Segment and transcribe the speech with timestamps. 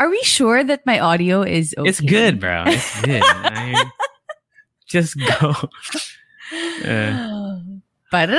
[0.00, 1.88] Are we sure that my audio is okay?
[1.88, 2.64] It's good, bro.
[2.66, 3.22] It's good.
[3.24, 3.90] I,
[4.86, 5.54] just go.
[6.84, 7.58] Uh!
[8.12, 8.38] Halo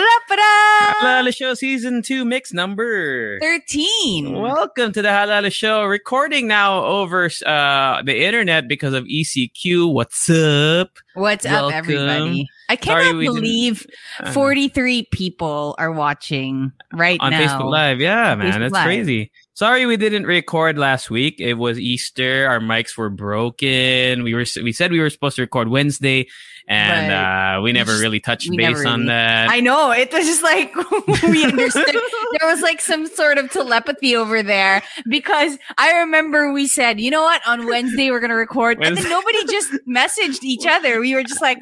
[1.01, 4.31] Halo Show Season 2 mix number 13.
[4.39, 5.83] Welcome to the Halo Halo Show.
[5.83, 9.91] Recording now over uh, the internet because of ECQ.
[9.91, 10.91] What's up?
[11.15, 12.47] What's up, everybody?
[12.69, 13.85] I cannot didn't- believe
[14.21, 17.41] Uh, 43 people are watching right on now.
[17.41, 17.99] On Facebook Live.
[17.99, 18.85] Yeah, man, Facebook that's Live.
[18.85, 19.31] crazy.
[19.55, 21.39] Sorry we didn't record last week.
[21.39, 22.45] It was Easter.
[22.45, 24.23] Our mics were broken.
[24.23, 26.27] We were we said we were supposed to record Wednesday,
[26.67, 29.49] and uh, we never just- really touched base never on that.
[29.49, 29.91] I know.
[29.91, 30.75] It was just like
[31.23, 31.85] we understood.
[31.87, 37.09] there was like some sort of telepathy over there because I remember we said, you
[37.09, 38.83] know what, on Wednesday we're going to record.
[38.83, 40.99] And then nobody just messaged each other.
[40.99, 41.59] We were just like,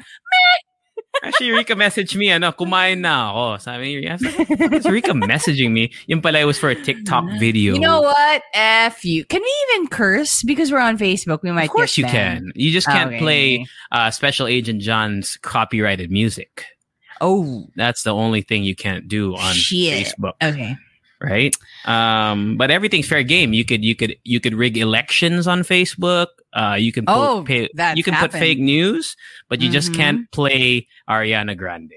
[1.22, 3.56] Actually, Rika messaged me, ano, kumain na ako.
[3.58, 5.90] Sabi niya, I was like, Rika messaging me?
[6.06, 7.74] Yung pala, it was for a TikTok video.
[7.74, 8.42] you know what?
[8.52, 9.24] F you.
[9.24, 10.42] Can we even curse?
[10.42, 11.42] Because we're on Facebook.
[11.42, 12.52] We might Of course you banned.
[12.52, 12.52] can.
[12.54, 13.18] You just can't Okay.
[13.18, 16.64] play uh, Special Agent John's copyrighted music.
[17.20, 20.06] Oh, That's the only thing you can't do on Shit.
[20.12, 20.76] Facebook, okay.
[21.22, 21.56] right?
[21.86, 23.54] Um, but everything's fair game.
[23.54, 26.26] You could you could you could rig elections on Facebook.
[26.54, 29.16] Uh, you can put, Oh, pay, that's you can put fake news,
[29.48, 29.96] but you just Mhm.
[29.96, 31.90] can't play Ariana Grande.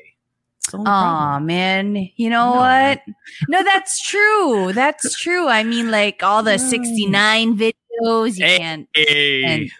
[0.57, 1.45] It's the only Aw, problem.
[1.45, 2.09] man.
[2.15, 2.59] You know No.
[2.59, 3.01] what?
[3.49, 4.73] No, that's true.
[4.73, 5.47] That's true.
[5.47, 8.57] I mean, like all the 69 videos, you Hey.
[8.57, 9.43] can't, Hey.
[9.43, 9.71] and,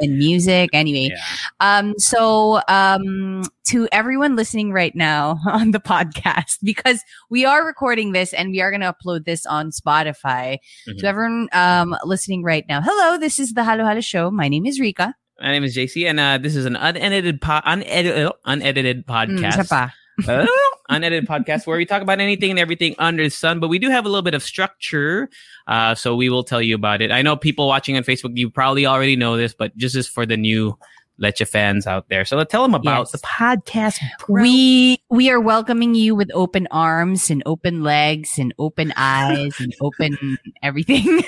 [0.00, 0.70] and music.
[0.72, 1.18] Anyway, Yeah.
[1.60, 7.00] um, so um, to everyone listening right now on the podcast, because
[7.30, 10.58] we are recording this and we are going to upload this on Spotify.
[10.88, 10.98] Mhm.
[10.98, 14.30] To everyone um, listening right now, hello, this is the Halo Halo Show.
[14.30, 15.14] My name is Rika.
[15.40, 19.70] My name is JC, and uh, this is an unedited, po- unedited, unedited Mm, podcast.
[19.70, 19.90] pa.
[20.28, 20.46] Uh,
[20.88, 23.88] unedited podcast where we talk about anything and everything under the sun, but we do
[23.90, 25.28] have a little bit of structure.
[25.66, 27.10] Uh, so we will tell you about it.
[27.12, 30.26] I know people watching on Facebook, you probably already know this, but just as for
[30.26, 30.76] the new
[31.18, 32.24] Leche fans out there.
[32.24, 33.12] So let's tell them about Yes.
[33.12, 33.98] the podcast.
[34.26, 34.42] bro.
[34.42, 39.74] We we are welcoming you with open arms and open legs and open eyes and
[39.82, 41.20] open everything.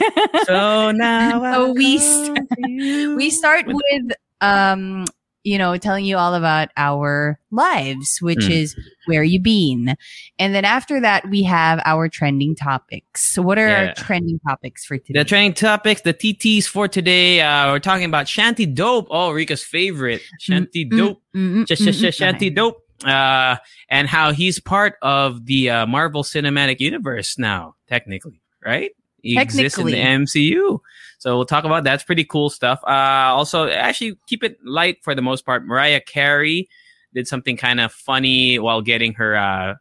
[0.47, 2.49] so now So we st-
[3.17, 5.05] we start with um
[5.45, 8.51] you know telling you all about our lives which Mm.
[8.51, 8.77] is
[9.07, 9.97] where you been
[10.39, 13.87] and then after that we have our trending topics so what are Yeah.
[13.89, 17.41] our trending topics for today the trending topics, the TTs for today.
[17.41, 19.07] Uh, we're talking about Shanti Dope.
[19.11, 20.23] Oh, Rika's favorite.
[20.41, 21.23] Shanti Mm, Dope.
[21.35, 22.55] mm, mm, Sh- sh- mm, sh- Shanti.
[22.55, 22.79] Dope.
[23.05, 23.57] Uh,
[23.89, 28.93] and how he's part of the uh, Marvel Cinematic Universe now, technically, right?
[29.23, 30.79] He exists in the MCU.
[31.23, 31.91] So we'll talk about that.
[31.91, 32.81] that's pretty cool stuff.
[32.85, 35.65] Uh, also, actually, keep it light for the most part.
[35.65, 36.69] Mariah Carey
[37.15, 39.75] did something kind of funny while getting her uh,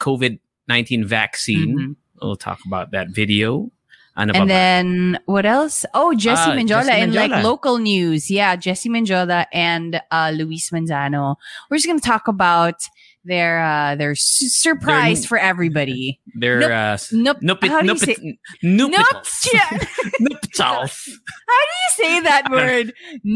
[0.00, 1.76] COVID 19 vaccine.
[1.76, 1.96] Mhm.
[2.22, 3.70] We'll talk about that video.
[4.16, 5.84] Ano and then what else?
[5.92, 8.30] Oh, Jessy Ah, Mendiola and like local news.
[8.30, 11.36] Yeah, Jessy Mendiola and uh, Luis Manzano.
[11.68, 12.80] We're just gonna talk about
[13.26, 16.20] their uh, their su- surprise for everybody.
[16.34, 16.70] Their Nope.
[16.70, 17.38] uh, Nope.
[17.42, 19.48] nupit, How do you nupit, say- nupitals.
[20.20, 21.08] Nuptials.
[21.48, 22.92] How do you say that word?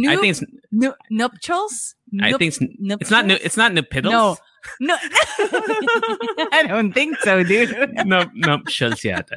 [0.09, 0.43] I think it's.
[0.73, 1.95] nu- nuptials.
[2.21, 2.61] I think it's.
[2.61, 3.01] nuptials?
[3.01, 3.31] It's not.
[3.31, 4.13] It's not nupitals.
[4.13, 4.37] No.
[4.81, 4.97] No,
[6.53, 7.71] I don't think so, dude.
[8.07, 9.37] no, nuptials yata.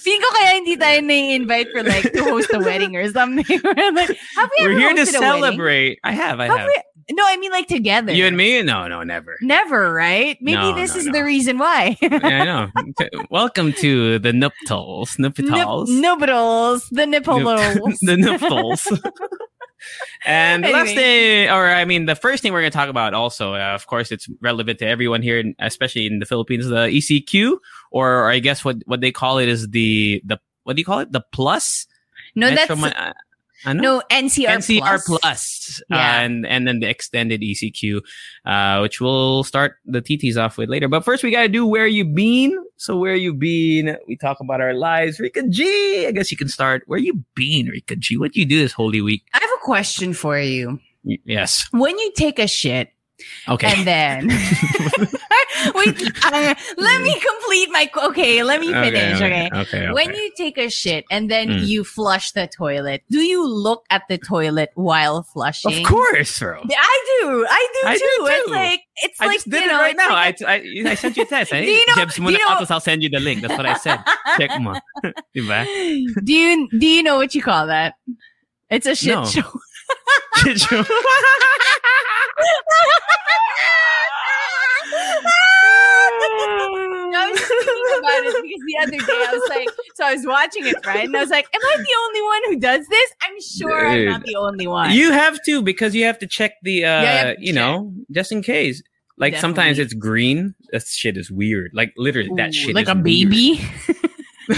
[0.00, 3.44] Feeling ko kaya hindi tayo na-invite for like to host a wedding or something.
[3.64, 5.42] We're like, have we We're here to hosted a wedding?
[5.42, 5.98] celebrate.
[6.04, 6.40] I have.
[6.40, 6.68] I Have have.
[6.68, 6.82] we-
[7.12, 8.12] no, I mean like together.
[8.16, 8.62] You and me?
[8.62, 9.36] No, no, never.
[9.42, 10.38] Never, right?
[10.40, 11.12] Maybe No, this no, is no.
[11.12, 11.98] the reason why.
[12.00, 12.68] yeah, I know.
[13.28, 15.18] Welcome to the nuptials.
[15.18, 15.90] Nupitals.
[15.90, 17.44] Nuptials, the nipples.
[18.00, 18.88] the nuptials.
[20.24, 23.14] And the last thing, or I mean, the first thing we're going to talk about
[23.14, 26.86] also, uh, of course, it's relevant to everyone here, in- especially in the Philippines, the
[26.88, 27.58] ECQ,
[27.90, 31.00] or, I guess what, what they call it is the, the, what do you call
[31.00, 31.12] it?
[31.12, 31.86] The plus?
[32.34, 33.12] no, that's Metro Ma- uh,
[33.64, 33.82] ano?
[33.82, 35.20] no NCR, NCR plus.
[35.20, 38.00] plus, uh, and and then the extended ECQ,
[38.46, 40.88] uh, which we'll start the TTs off with later.
[40.88, 42.56] But first, we gotta do where you been.
[42.76, 43.96] So where you been?
[44.08, 45.18] We talk about our lives.
[45.20, 46.82] Rika G, I guess you can start.
[46.86, 48.16] Where you been, Rika G?
[48.18, 49.22] What you do this Holy Week?
[49.32, 50.80] I have a question for you.
[51.04, 51.68] Y- Yes.
[51.72, 52.90] When you take a shit
[53.48, 53.68] Okay.
[53.72, 54.30] and then
[55.74, 57.90] Wait, uh, let me complete my.
[58.08, 59.16] Okay, let me finish.
[59.20, 59.46] Okay.
[59.52, 59.60] Okay.
[59.60, 60.18] okay, When okay.
[60.18, 61.66] you take a shit and then Mm.
[61.66, 65.84] you flush the toilet, do you look at the toilet while flushing?
[65.84, 66.58] Of course, bro.
[66.60, 67.46] I do.
[67.48, 68.00] I do I too.
[68.00, 68.52] do It's too.
[68.52, 70.10] like it's I like just did you it right now.
[70.12, 71.52] like I, I, I sent you a text.
[71.54, 71.60] Eh?
[71.64, 73.42] Do you know- Jebs muna you know- I'll send you the link.
[73.42, 74.00] That's what I said.
[74.38, 74.74] Check mo.
[75.36, 75.64] Diba?
[76.24, 77.94] do you do you know what you call that?
[78.70, 79.24] It's a shit No.
[79.26, 79.46] show.
[80.42, 80.82] Shit show.
[87.16, 90.14] I was just thinking about it because the other day I was like, so I
[90.14, 91.04] was watching it, right?
[91.04, 93.12] And I was like, am I the only one who does this?
[93.22, 94.92] I'm sure I'm not the only one.
[94.92, 97.94] You have to because you have to check the uh you have to you know,
[98.10, 98.82] just in case.
[99.16, 100.54] Like sometimes it's green.
[100.72, 101.70] That shit is weird.
[101.72, 103.04] Like literally that shit like a weird.
[103.04, 103.60] baby.
[104.48, 104.56] no,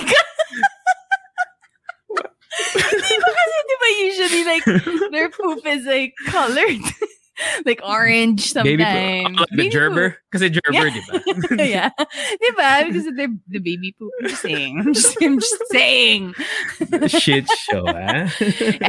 [0.00, 0.24] because
[4.00, 4.64] usually like
[5.10, 6.80] their poop is like colored,
[7.66, 8.78] like orange sometimes.
[8.78, 9.36] Baby poop.
[9.38, 10.16] Oh, like the Baby gerber?
[10.30, 10.90] Because gerber, Yeah.
[11.64, 12.86] yeah, diba?
[12.86, 14.10] Because of their the baby poop.
[14.20, 14.78] I'm just saying.
[14.78, 16.34] I'm just, I'm just saying.
[17.08, 18.28] shit show, eh?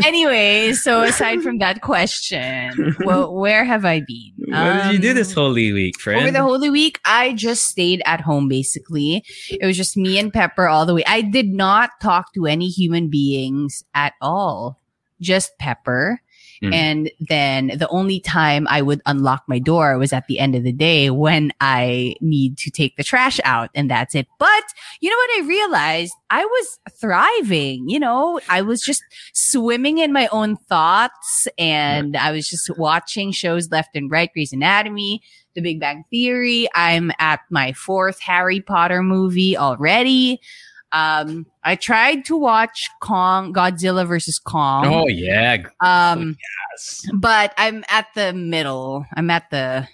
[0.05, 4.33] Anyway, so aside from that question, well, where have I been?
[4.47, 6.21] what did you do this Um, Holy Week, friend?
[6.21, 9.23] Over the Holy Week, I just stayed at home basically.
[9.49, 11.03] It was just me and Pepper all the way.
[11.07, 14.79] I did not talk to any human beings at all,
[15.21, 16.21] just Pepper.
[16.63, 16.73] Mm.
[16.73, 20.63] And then the only time I would unlock my door was at the end of
[20.63, 24.27] the day when I need to take the trash out, and that's it.
[24.39, 24.63] But
[25.01, 26.13] you know what I realized?
[26.29, 27.89] I was thriving.
[27.89, 33.31] You know, I was just swimming in my own thoughts and I was just watching
[33.31, 35.21] shows left and right, Grey's Anatomy,
[35.55, 36.69] The Big Bang Theory.
[36.73, 40.39] I'm at my fourth Harry Potter movie already.
[40.93, 44.85] Um, I tried to watch Kong, Godzilla versus Kong.
[44.85, 45.63] oh yeah.
[45.81, 46.37] Um,
[46.71, 47.05] yes.
[47.13, 49.05] but I'm at the middle.
[49.15, 49.87] I'm at the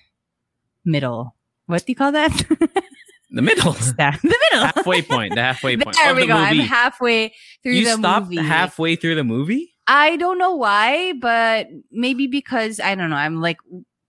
[0.85, 1.35] middle.
[1.67, 2.45] What do you call that?
[3.31, 3.73] The middle.
[3.73, 4.65] the middle.
[4.65, 5.35] halfway point.
[5.35, 5.95] The halfway point.
[5.95, 6.33] There of we the go.
[6.33, 8.37] I'm halfway through you the stopped movie.
[8.37, 9.75] halfway through the movie?
[9.87, 13.15] I don't know why, but maybe because I don't know.
[13.15, 13.57] I'm like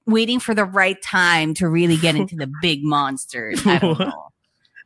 [0.06, 3.66] waiting for the right time to really get into the big monsters.
[3.66, 4.29] I don't know.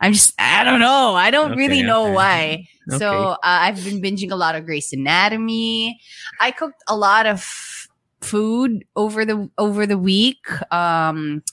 [0.05, 1.15] I'm just, I don't know.
[1.15, 2.13] I don't really know okay.
[2.13, 2.67] why.
[2.97, 5.99] So uh, I've been binging a lot of Grey's Anatomy.
[6.39, 7.43] I cooked a lot of
[8.21, 10.45] food over the over the week.
[10.71, 11.43] Um,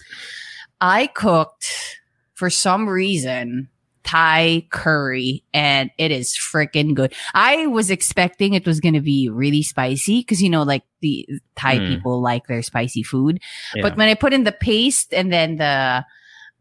[0.80, 1.98] I cooked
[2.34, 3.68] for some reason
[4.04, 7.14] Thai curry, and it is freaking good.
[7.34, 11.26] I was expecting it was going to be really spicy because you know, like the
[11.56, 11.88] Thai Mm.
[11.88, 13.40] people like their spicy food.
[13.74, 13.82] Yeah.
[13.82, 16.04] But when I put in the paste and then the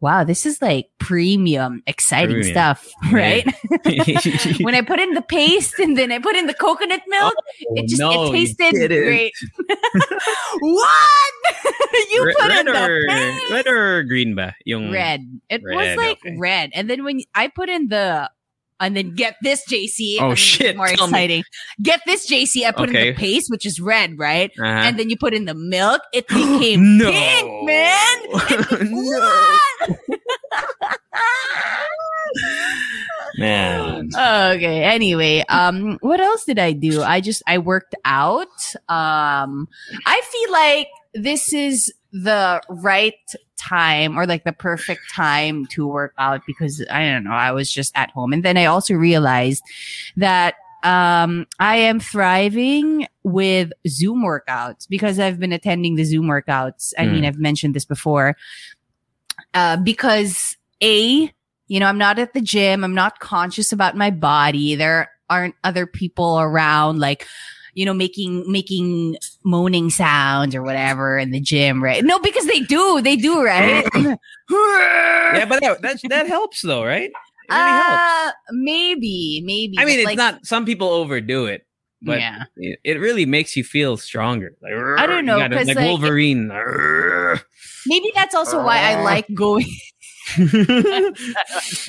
[0.02, 2.54] wow, this is like premium, exciting Premium.
[2.54, 3.46] stuff, right?
[4.62, 7.74] when I put in the paste and then I put in the coconut milk, oh,
[7.76, 9.34] it just Oh, no, it tasted great.
[10.60, 11.34] what?
[12.12, 13.52] you Re- put red in or, the paste?
[13.52, 14.56] red or green ba?
[14.66, 15.22] Yung Red.
[15.50, 16.36] It was like okay.
[16.38, 16.72] red.
[16.74, 18.30] And then when I put in the
[18.82, 20.18] and then get this JC.
[20.20, 21.12] Oh, I mean, it's shit, More tell me.
[21.12, 21.44] exciting.
[21.82, 22.66] Get this JC.
[22.66, 24.52] I put in the paste, which is red, right?
[24.60, 24.66] Uh-huh.
[24.66, 26.02] And then you put in the milk.
[26.12, 27.12] It became no.
[27.12, 28.18] pink, man.
[28.92, 29.58] no.
[33.38, 34.10] Man.
[34.16, 38.48] okay anyway um what else did i do i just i worked out
[38.90, 39.68] um
[40.06, 43.14] i feel like this is the right
[43.62, 47.72] time or like the perfect time to work out because i don't know i was
[47.72, 49.62] just at home and then i also realized
[50.18, 56.92] that um i am thriving with zoom workouts because i've been attending the zoom workouts
[56.98, 57.28] i mean Mm.
[57.28, 58.36] i've mentioned this before
[59.54, 61.32] uh because a
[61.68, 62.84] you know, I'm not at the gym.
[62.84, 64.76] I'm not conscious about my body.
[64.76, 67.26] There aren't other people around, like,
[67.74, 72.04] you know, making, making moaning sounds or whatever in the gym, right?
[72.04, 73.02] No, because they do.
[73.02, 73.88] They do, right?
[73.96, 74.16] Yeah,
[75.50, 77.12] but that, that that helps though, right?
[77.50, 78.04] It really helps.
[78.04, 79.78] uh, maybe, maybe.
[79.80, 80.46] I mean, it's like, not.
[80.46, 81.66] Some people overdo it,
[82.02, 82.44] but yeah.
[82.58, 84.56] it, it really makes you feel stronger.
[84.62, 86.48] Like, I don't know, gotta- like like, Wolverine.
[87.88, 89.66] Maybe that's also why I like going.
[90.38, 90.48] Do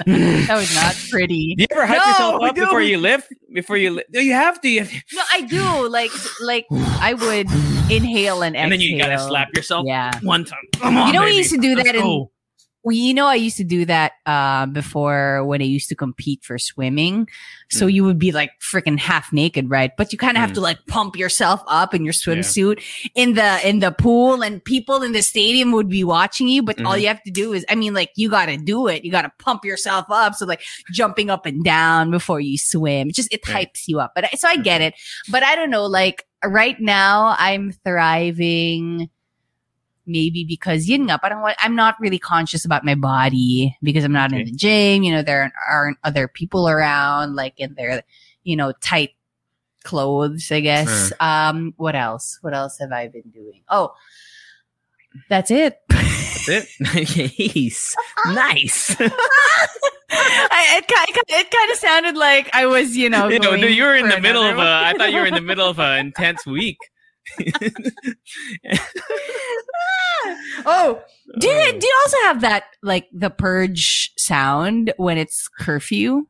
[0.07, 1.55] that was not pretty.
[1.57, 3.33] Do you ever hype No, yourself up before you lift?
[3.53, 4.09] Before you lift?
[4.13, 4.69] No, you have to.
[4.69, 5.89] You have to- No, I do.
[5.89, 6.67] Like, like
[7.01, 7.47] I would
[7.91, 8.63] inhale and exhale.
[8.65, 10.11] and then you gotta slap yourself Yeah.
[10.23, 10.59] one time.
[10.77, 11.37] Come on, You know, we baby.
[11.39, 12.32] used to do Let's that in go.
[12.85, 16.43] Well, you know, I used to do that uh, before when I used to compete
[16.45, 17.29] for swimming.
[17.71, 17.93] So Mm.
[17.93, 19.93] you would be like freaking half naked, right?
[19.97, 20.55] But you kind of have Mm.
[20.55, 22.83] to like pump yourself up in your swimsuit
[23.15, 26.63] in the in the pool, and people in the stadium would be watching you.
[26.63, 27.01] But all Mhm.
[27.03, 29.05] you have to do is, I mean, like you got to do it.
[29.05, 30.35] You got to pump yourself up.
[30.35, 30.61] So like
[30.93, 33.71] jumping up and down before you swim, it just it Right.
[33.73, 34.13] hypes you up.
[34.17, 34.95] But so I get it.
[35.31, 35.87] But I don't know.
[35.87, 39.09] Like right now, I'm thriving
[40.07, 44.13] maybe because yun nga, parang wa- I'm not really conscious about my body because I'm
[44.13, 44.41] not Okay.
[44.41, 45.03] in the gym.
[45.03, 48.03] You know, there aren't, other people around, like in their,
[48.45, 49.11] you know, tight
[49.85, 51.13] clothes, I guess.
[51.21, 52.39] Um, what else?
[52.43, 53.63] What else have I been doing?
[53.69, 53.93] Oh,
[55.29, 55.79] that's it.
[55.89, 56.69] That's it.
[56.81, 57.95] nice.
[58.27, 58.97] nice.
[60.15, 63.83] I, it, ki- it kind of sounded like I was, you know, you know, you
[63.85, 64.61] were in the middle of a.
[64.61, 66.77] I thought you were in the middle of an intense week.
[70.67, 71.01] oh,
[71.39, 71.73] do you, uh.
[71.73, 76.27] do you also have that like the purge sound when it's curfew?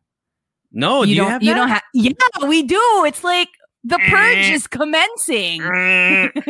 [0.73, 1.31] No, you don't.
[1.31, 1.59] have you that?
[1.59, 1.83] don't have.
[1.93, 2.13] Yeah,
[2.47, 2.81] we do.
[3.05, 3.49] It's like
[3.85, 4.11] the eh.
[4.11, 5.61] purge is commencing.
[5.63, 6.29] Eh.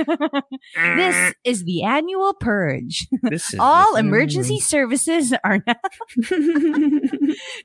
[0.96, 1.32] this eh.
[1.44, 3.08] is the annual purge.
[3.58, 5.74] All emergency services are now.
[6.30, 6.50] no,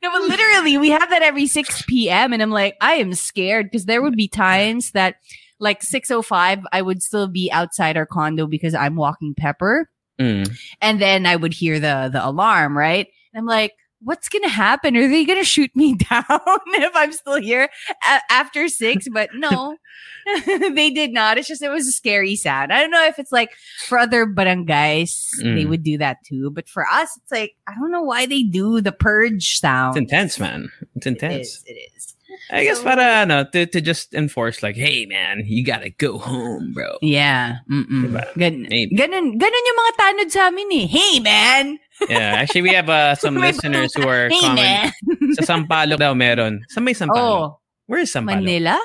[0.02, 2.32] but literally, we have that every 6 p.m.
[2.32, 5.16] And I'm like, I am scared because there would be times that,
[5.60, 10.50] like 6:05, I would still be outside our condo because I'm walking Pepper, Mm.
[10.82, 13.08] and then I would hear the the alarm, right?
[13.34, 13.74] And I'm like.
[14.04, 14.96] What's gonna happen?
[14.96, 17.68] Are they gonna shoot me down if I'm still here
[18.08, 19.08] a- after six?
[19.12, 19.76] But no,
[20.46, 21.40] they did not.
[21.40, 22.72] It's just it was a scary sound.
[22.72, 23.54] I don't know if it's like
[23.88, 25.70] for other barangays they Mm.
[25.70, 28.82] would do that too, but for us, it's like I don't know why they do
[28.82, 29.98] the purge sound.
[29.98, 30.70] It's intense, man.
[30.96, 31.48] It's intense.
[31.48, 31.64] is.
[31.66, 32.16] It is.
[32.52, 36.18] I guess So- para ano, to, to just enforce like, hey man, you gotta go
[36.18, 36.98] home, bro.
[37.02, 37.64] Yeah.
[37.72, 38.12] Mm-mm.
[38.12, 38.24] Diba?
[38.38, 38.96] Gan- Maybe.
[38.96, 40.86] ganun, ganun yung mga tanod sa amin eh.
[40.88, 41.80] Hey, man!
[42.10, 44.92] Yeah, actually we have uh, some listeners who are Hey, commenting.
[45.26, 45.36] man!
[45.40, 46.64] Sa Sampaloc daw meron.
[46.70, 47.18] Sa may Sampaloc?
[47.18, 48.44] Oh, Where is Sampaloc?
[48.44, 48.78] Manila?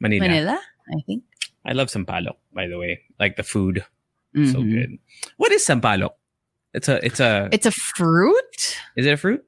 [0.00, 0.22] Manila.
[0.28, 0.56] Manila,
[0.90, 1.22] I think.
[1.66, 3.00] I love Sampaloc, by the way.
[3.18, 3.82] Like the food.
[4.34, 4.70] So Mhm.
[4.70, 4.90] good.
[5.38, 6.14] What is Sampaloc?
[6.74, 8.78] It's a it's a It's a fruit?
[8.98, 9.46] is it a fruit?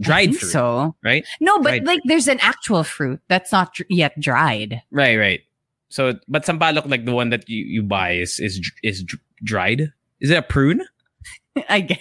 [0.00, 0.50] Dried fruit.
[0.50, 0.96] So.
[1.04, 1.24] right?
[1.40, 4.82] No, but Dried like there's an actual fruit that's not dr- yet dried.
[4.90, 5.40] Right, right.
[5.88, 9.92] So but Sampaloc like the one that you, you buy is is is dr- dried.
[10.20, 10.82] Is it a prune?
[11.68, 12.00] I guess.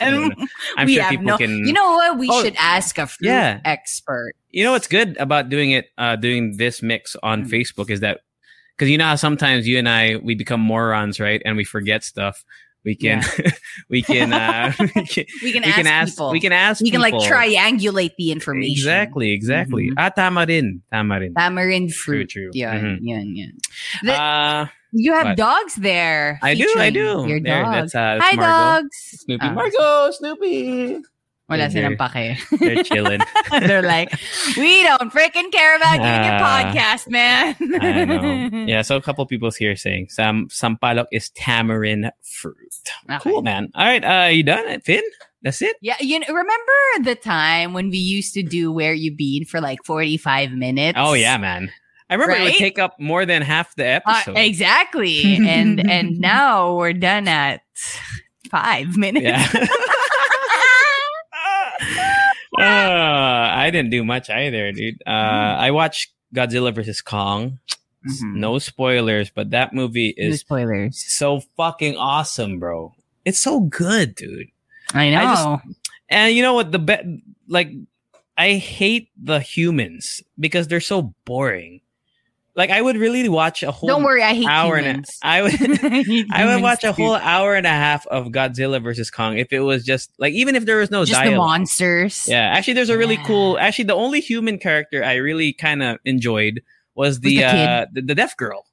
[0.00, 0.46] I don't know.
[0.76, 2.18] I'm we sure have people no, can You know what?
[2.18, 3.60] We Oh, should ask a fruit yeah.
[3.64, 4.32] expert.
[4.50, 7.50] you know what's good about doing it uh doing this mix on Mm.
[7.50, 8.20] facebook is that
[8.76, 12.04] because you know how sometimes you and i we become morons right and we forget
[12.04, 12.44] stuff
[12.86, 13.18] we can
[13.90, 16.30] we can uh we can, We can we ask can ask people.
[16.30, 18.70] we can ask we can like triangulate the information.
[18.72, 19.98] exactly exactly Mhm.
[19.98, 22.28] ah tama rin tama rin Tamarind True, fruit.
[22.30, 22.50] true.
[22.54, 22.96] Yan, Mhm.
[23.02, 23.52] yan, yan.
[24.06, 24.60] The- uh
[24.94, 26.38] you have but- dogs there.
[26.46, 27.92] i do i do Your there dogs.
[27.92, 28.46] that's uh Hi, Margo.
[28.46, 28.96] dogs.
[29.26, 30.56] snoopy Ah, margo snoopy
[31.48, 32.38] Wala They're- silang pake.
[32.58, 34.10] they're chilling They're like,
[34.56, 36.72] we don't freaking care about you and your Ah.
[36.74, 37.54] podcast, man.
[37.80, 38.64] I know.
[38.66, 42.56] Yeah, so a couple people's here saying some sampalok is tamarind fruit.
[43.08, 43.18] Okay.
[43.22, 43.70] Cool, man.
[43.76, 45.04] All right, uh, you done, it, Finn?
[45.42, 45.76] That's it.
[45.80, 49.60] Yeah, you know, remember the time when we used to do Where You Been for
[49.60, 50.98] like 45 minutes?
[51.00, 51.70] Oh yeah, man.
[52.10, 54.36] I remember it would take up more than half the Uh, episode.
[54.38, 55.36] exactly.
[55.46, 57.60] and and now we're done at
[58.50, 59.24] five minutes.
[59.24, 59.66] yeah.
[62.58, 65.02] Uh, I didn't do much either, dude.
[65.06, 65.60] Uh, Mm-hmm.
[65.62, 67.58] I watched Godzilla vs Kong.
[68.06, 68.34] Mhm.
[68.36, 71.02] No spoilers, but that movie No is spoilers.
[71.12, 72.94] so fucking awesome, bro.
[73.24, 74.48] It's so good, dude.
[74.94, 75.18] I know.
[75.18, 76.70] I just- And you know what?
[76.70, 77.72] The be- like,
[78.38, 81.80] I hate the humans because they're so boring.
[82.56, 85.18] Like, I would really watch a whole Don't worry, I hate hour humans.
[85.22, 85.52] and a, I would.
[86.06, 89.52] hate I would watch a whole hour and a half of Godzilla versus Kong if
[89.52, 92.26] it was just like even if there was no just the monsters.
[92.26, 93.24] Yeah, actually, there's a really Yeah.
[93.26, 93.58] cool.
[93.58, 96.62] Actually, the only human character I really kind of enjoyed
[96.94, 98.64] was the the uh, the, the deaf girl.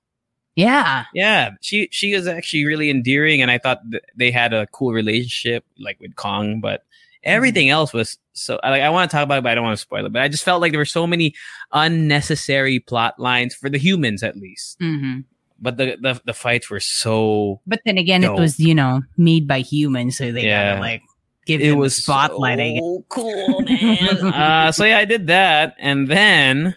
[0.55, 1.05] Yeah.
[1.13, 4.93] Yeah, she she was actually really endearing, and I thought th- they had a cool
[4.93, 6.61] relationship, like with Kong.
[6.61, 6.83] But
[7.23, 9.77] everything else was so like I want to talk about it, but I don't want
[9.77, 10.13] to spoil it.
[10.13, 11.33] But I just felt like there were so many
[11.71, 14.77] unnecessary plot lines for the humans, at least.
[14.79, 15.19] hmm
[15.59, 18.37] But the the, the fights were so But then again, Dope.
[18.37, 20.71] it was you know made by humans, so they Yeah.
[20.75, 21.01] gotta like
[21.45, 22.59] give it was a spotlight.
[22.59, 22.79] I guess.
[22.81, 23.79] so cool, man.
[24.33, 26.75] uh, so yeah, I did that, and then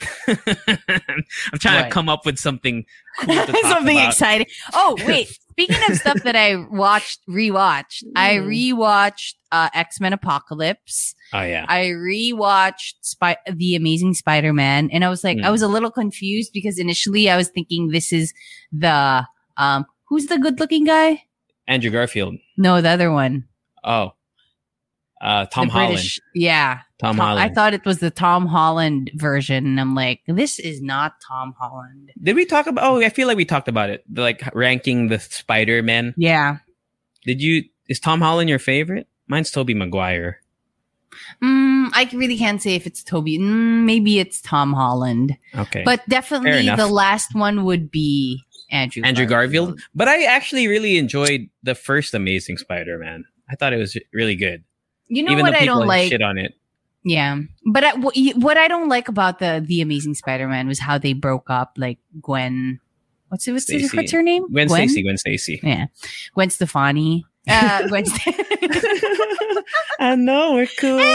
[0.26, 1.84] I'm trying What?
[1.84, 2.84] to come up with something
[3.20, 4.08] cool to talk Something about.
[4.10, 4.46] exciting.
[4.72, 8.04] Oh wait, speaking of stuff that I watched, rewatched.
[8.16, 8.46] I Mm.
[8.74, 11.14] rewatched uh, X Men Apocalypse.
[11.32, 15.44] Oh yeah, I rewatched Spy- The Amazing Spider Man, and I was like, Mm.
[15.44, 18.32] I was a little confused because initially I was thinking this is
[18.72, 19.26] the
[19.56, 21.24] um, who's the good looking guy?
[21.66, 22.36] Andrew Garfield.
[22.56, 23.44] No, the other one.
[23.84, 24.12] Oh,
[25.20, 25.92] uh, Tom the Holland.
[25.94, 26.80] British- yeah.
[26.98, 27.40] Tom, Tom- Holland.
[27.50, 31.54] I thought it was the Tom Holland version, and I'm like, this is not Tom
[31.58, 32.10] Holland.
[32.20, 32.84] Did we talk about?
[32.84, 34.04] Oh, I feel like we talked about it.
[34.12, 36.14] The, like ranking the Spider Man.
[36.16, 36.58] Yeah.
[37.24, 37.64] Did you?
[37.88, 39.06] Is Tom Holland your favorite?
[39.28, 40.40] Mine's Tobey Maguire.
[41.42, 43.38] Mm, I really can't say if it's Tobey.
[43.38, 49.26] Mm, maybe it's Tom Holland, Okay, but definitely the last one would be Andrew Andrew
[49.26, 49.80] Garfield.
[49.94, 53.24] But I actually really enjoyed the first Amazing Spider-Man.
[53.50, 54.64] I thought it was really good.
[55.08, 56.10] You know Even what I don't like?
[56.10, 56.54] shit on it.
[57.04, 57.40] Yeah,
[57.72, 61.48] but I, what, I don't like about the the Amazing Spider-Man was how they broke
[61.48, 61.74] up.
[61.78, 62.80] Like Gwen,
[63.28, 63.52] what's it?
[63.52, 63.96] What's, Stacy.
[63.96, 64.50] what's her name?
[64.50, 65.60] Gwen Stacy, Gwen Stacy.
[65.62, 65.86] Yeah,
[66.34, 67.24] Gwen Stefani.
[67.48, 68.04] Uh, Gwen.
[70.00, 71.00] I know we're cool.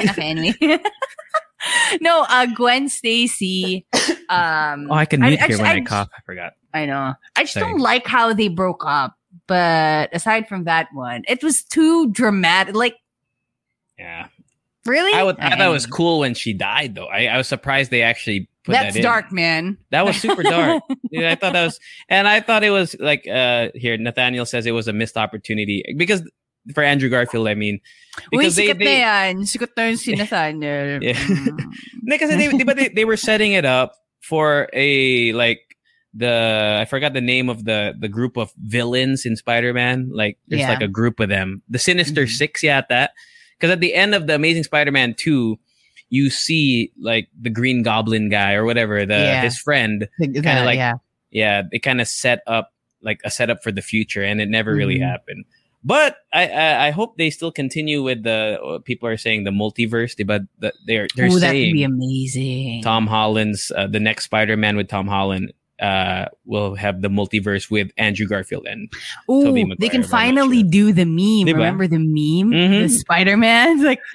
[0.10, 0.78] okay, anyway.
[2.00, 3.86] no, uh, Gwen Stacy.
[4.28, 6.08] Um, oh, I can I- mute I here just- when I, I cough.
[6.16, 6.52] I forgot.
[6.72, 7.14] I know.
[7.36, 7.66] I just Sorry.
[7.66, 9.14] don't like how they broke up.
[9.50, 12.76] But aside from that one, it was too dramatic.
[12.76, 12.94] Like,
[13.98, 14.28] Yeah,
[14.86, 15.12] really?
[15.12, 17.10] I, would, I thought it was cool when she died, though.
[17.10, 19.02] I, I was surprised they actually put That's that in.
[19.02, 19.76] dark, man.
[19.90, 20.84] That was super dark.
[21.10, 23.98] yeah, I thought that was, and I thought it was like uh here.
[23.98, 26.22] Nathaniel says it was a missed opportunity because
[26.72, 27.80] for Andrew Garfield, I mean,
[28.30, 29.42] Uy, because they, they yan.
[29.50, 31.02] Sikat na si Nathaniel.
[31.02, 31.14] Yeah.
[31.18, 31.58] Mm.
[32.06, 35.69] No, they, di they, they were setting it up for a like
[36.14, 40.10] the I forgot the name of the the group of villains in Spider-Man.
[40.12, 40.68] Like there's Yeah.
[40.70, 41.62] like a group of them.
[41.68, 42.30] The Sinister Mhm.
[42.30, 43.12] Six, yeah, at that.
[43.58, 45.58] Because at the end of the Amazing Spider-Man 2,
[46.08, 49.42] you see like the Green Goblin guy or whatever, the Yeah.
[49.42, 50.08] his friend.
[50.20, 50.94] Kinda Kinda like- yeah.
[51.30, 54.74] Yeah, they kind of set up like a setup for the future, and it never
[54.74, 55.06] really Mhm.
[55.08, 55.44] happened.
[55.84, 60.12] But I, I I hope they still continue with the people are saying the multiverse,
[60.26, 60.42] but
[60.86, 62.82] they're they're Ooh, that would be amazing.
[62.82, 67.90] Tom Holland's uh, the next Spider-Man with Tom Holland uh will have the multiverse with
[67.96, 68.92] Andrew Garfield and
[69.30, 70.70] Ooh, Tobey they can but I'm not finally sure.
[70.70, 71.46] do the meme.
[71.48, 71.54] Diba?
[71.54, 72.50] Remember the meme?
[72.52, 72.82] Mhm.
[72.82, 73.82] The Spider-Man?
[73.84, 74.00] Like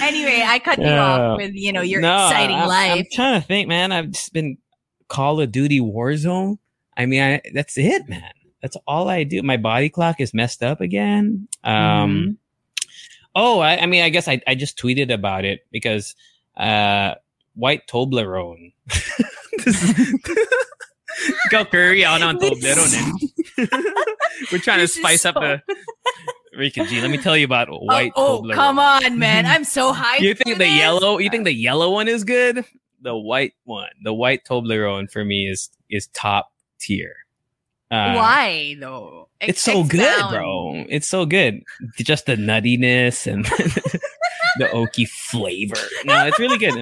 [0.00, 1.02] anyway, I cut you Yeah.
[1.04, 3.06] off with, you know, your No, exciting I- I'm life.
[3.12, 3.92] trying to think, man.
[3.92, 4.58] I've just been
[5.08, 6.58] Call of Duty Warzone.
[6.96, 8.30] I mean, I, that's it, man.
[8.62, 9.42] That's all I do.
[9.42, 11.48] My body clock is messed up again.
[11.64, 12.30] Um, Mm-hmm.
[13.34, 16.14] oh, I, I mean, I guess I, I just tweeted about it because
[16.56, 17.14] uh,
[17.56, 18.72] white Toblerone.
[19.64, 20.14] This is-
[21.50, 22.94] Go curry on on Toblerone.
[23.58, 23.66] eh.
[24.52, 25.62] We're trying to This is spice up so- the
[26.58, 27.00] Rika G.
[27.00, 28.54] Let me tell you about Oh, white oh, Toblerone.
[28.54, 29.46] come on, man.
[29.46, 30.20] I'm so hyped.
[30.20, 30.74] You for think the this.
[30.78, 31.18] yellow?
[31.18, 32.64] You think the yellow one is good?
[33.02, 37.14] The white one, the white Toblerone for me is is top tier.
[37.90, 39.28] Uh, Why though?
[39.40, 40.34] It's so good, Expound.
[40.34, 40.84] bro.
[40.88, 41.62] It's so good.
[41.98, 43.44] Just the nuttiness and
[44.58, 45.76] the oaky flavor.
[46.04, 46.74] No, it's really good.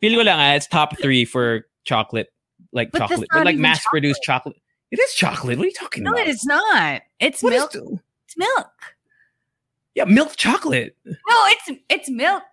[0.00, 2.28] Feel ko lang, ah, it's top three for chocolate,
[2.72, 4.56] like But chocolate, but like mass produced chocolate.
[4.90, 5.58] It is chocolate.
[5.58, 6.18] What are you talking No, about?
[6.18, 7.02] No, it is not.
[7.20, 7.72] It's What is milk.
[7.72, 8.70] the- it's milk.
[9.94, 11.14] yeah, milk chocolate, No,
[11.48, 12.44] it's it's milk.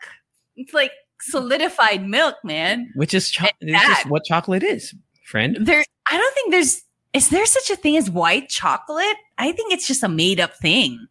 [0.56, 2.92] It's like solidified milk, man.
[2.96, 4.94] which is cho- it's just what chocolate is,
[5.26, 5.58] friend.
[5.62, 6.84] There, I don't think there's.
[7.14, 9.16] Is there such a thing as white chocolate?
[9.38, 11.08] I think it's just a made up thing.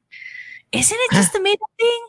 [0.78, 2.06] Isn't it just a made up thing?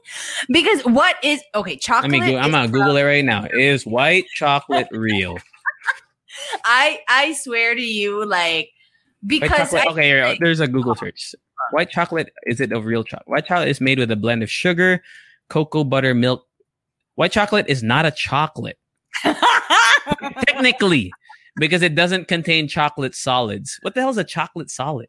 [0.50, 1.74] Because what is okay?
[1.74, 2.12] I Chocolate.
[2.12, 3.46] mean, I'm gonna Google it right now.
[3.54, 5.38] Is white chocolate real?
[6.64, 8.70] I I swear to you, like
[9.26, 9.74] because.
[9.74, 11.34] I, okay, here, like- there's a Google search.
[11.72, 13.28] White chocolate is it a real chocolate?
[13.28, 15.02] White chocolate is made with a blend of sugar,
[15.50, 16.46] cocoa butter, milk.
[17.16, 18.78] White chocolate is not a chocolate
[20.48, 21.12] technically
[21.58, 23.80] because it doesn't contain chocolate solids.
[23.82, 25.08] What the hell is a chocolate solid?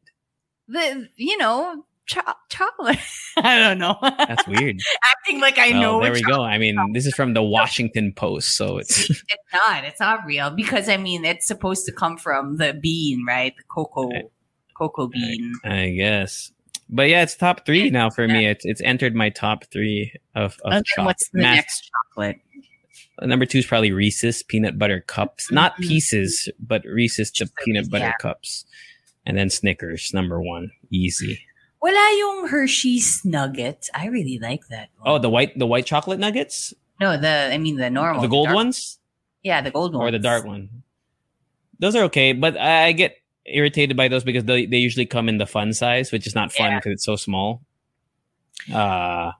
[0.68, 2.98] the you know cho- chocolate.
[3.36, 3.96] I don't know.
[4.00, 4.78] That's weird.
[5.18, 6.02] Acting like I Well, know.
[6.02, 6.42] there we go.
[6.42, 9.84] I mean, this is from the Washington Post, so it's it's not.
[9.84, 13.54] It's not real because I mean it's supposed to come from the bean, right?
[13.56, 14.24] The cocoa, Right.
[14.76, 15.52] cocoa bean.
[15.64, 16.52] I guess.
[16.88, 18.46] But yeah, it's top three now for me.
[18.46, 21.06] It's it's entered my top three of of then chocolate.
[21.06, 22.36] what's the Mass- next chocolate?
[23.22, 25.88] Number two is probably Reese's peanut butter cups, not Mhm.
[25.88, 28.12] pieces, but Reese's the peanut butter yeah.
[28.20, 28.66] cups,
[29.24, 31.40] and then Snickers number one, easy.
[31.86, 33.86] Wala yung Hershey's nuggets.
[33.94, 34.90] I really like that.
[34.98, 35.06] One.
[35.06, 38.50] Oh, the white the white chocolate nuggets, no, the I mean the normal, the gold
[38.50, 38.98] dark- ones,
[39.46, 40.82] Yeah, the gold one or the dark one.
[41.78, 45.30] Those are okay, but I I get irritated by those because they, they usually come
[45.30, 46.78] in the fun size, which is not fun Yeah.
[46.82, 47.62] because it's so small.
[48.66, 49.30] Uh,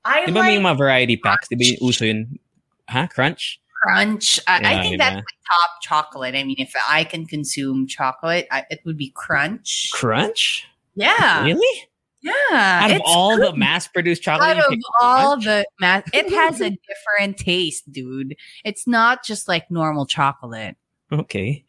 [0.00, 1.52] I di ba may like mga variety packs?
[1.52, 2.40] Di ba yung uso yun?
[2.88, 3.04] Huh?
[3.12, 3.60] Crunch?
[3.82, 4.40] crunch.
[4.46, 5.04] I, I think diba?
[5.04, 6.34] that's the top chocolate.
[6.34, 9.90] I mean, if I can consume chocolate, I, it would be crunch.
[9.92, 10.64] Crunch?
[10.94, 11.88] Yeah, Really?
[12.22, 12.80] Yeah.
[12.84, 13.52] Out of all good.
[13.52, 15.44] the mass-produced chocolate, out you of pick all Crunch?
[15.44, 18.36] the mass, it has a different taste, dude.
[18.64, 20.76] It's not just like normal chocolate.
[21.12, 21.64] okay.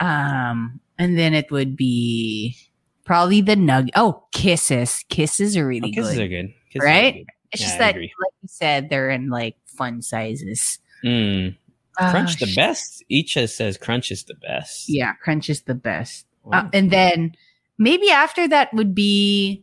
[0.00, 2.56] Um, and then it would be
[3.04, 3.90] probably the nug.
[3.94, 5.04] Oh, kisses.
[5.08, 6.24] Kisses are really Oh, kisses good.
[6.24, 6.54] are good.
[6.70, 7.14] Kisses are Right?
[7.14, 7.26] good.
[7.52, 8.12] It's Yeah, just I that, agree.
[8.20, 10.78] like you said, they're in like fun sizes.
[11.04, 11.56] Mm.
[11.96, 13.04] Crunch Ah, the sh- best.
[13.08, 14.88] Each says Crunch is the best.
[14.88, 16.26] Yeah, crunch is the best.
[16.42, 16.60] Wow.
[16.60, 17.32] Uh, and then
[17.78, 19.62] maybe after that would be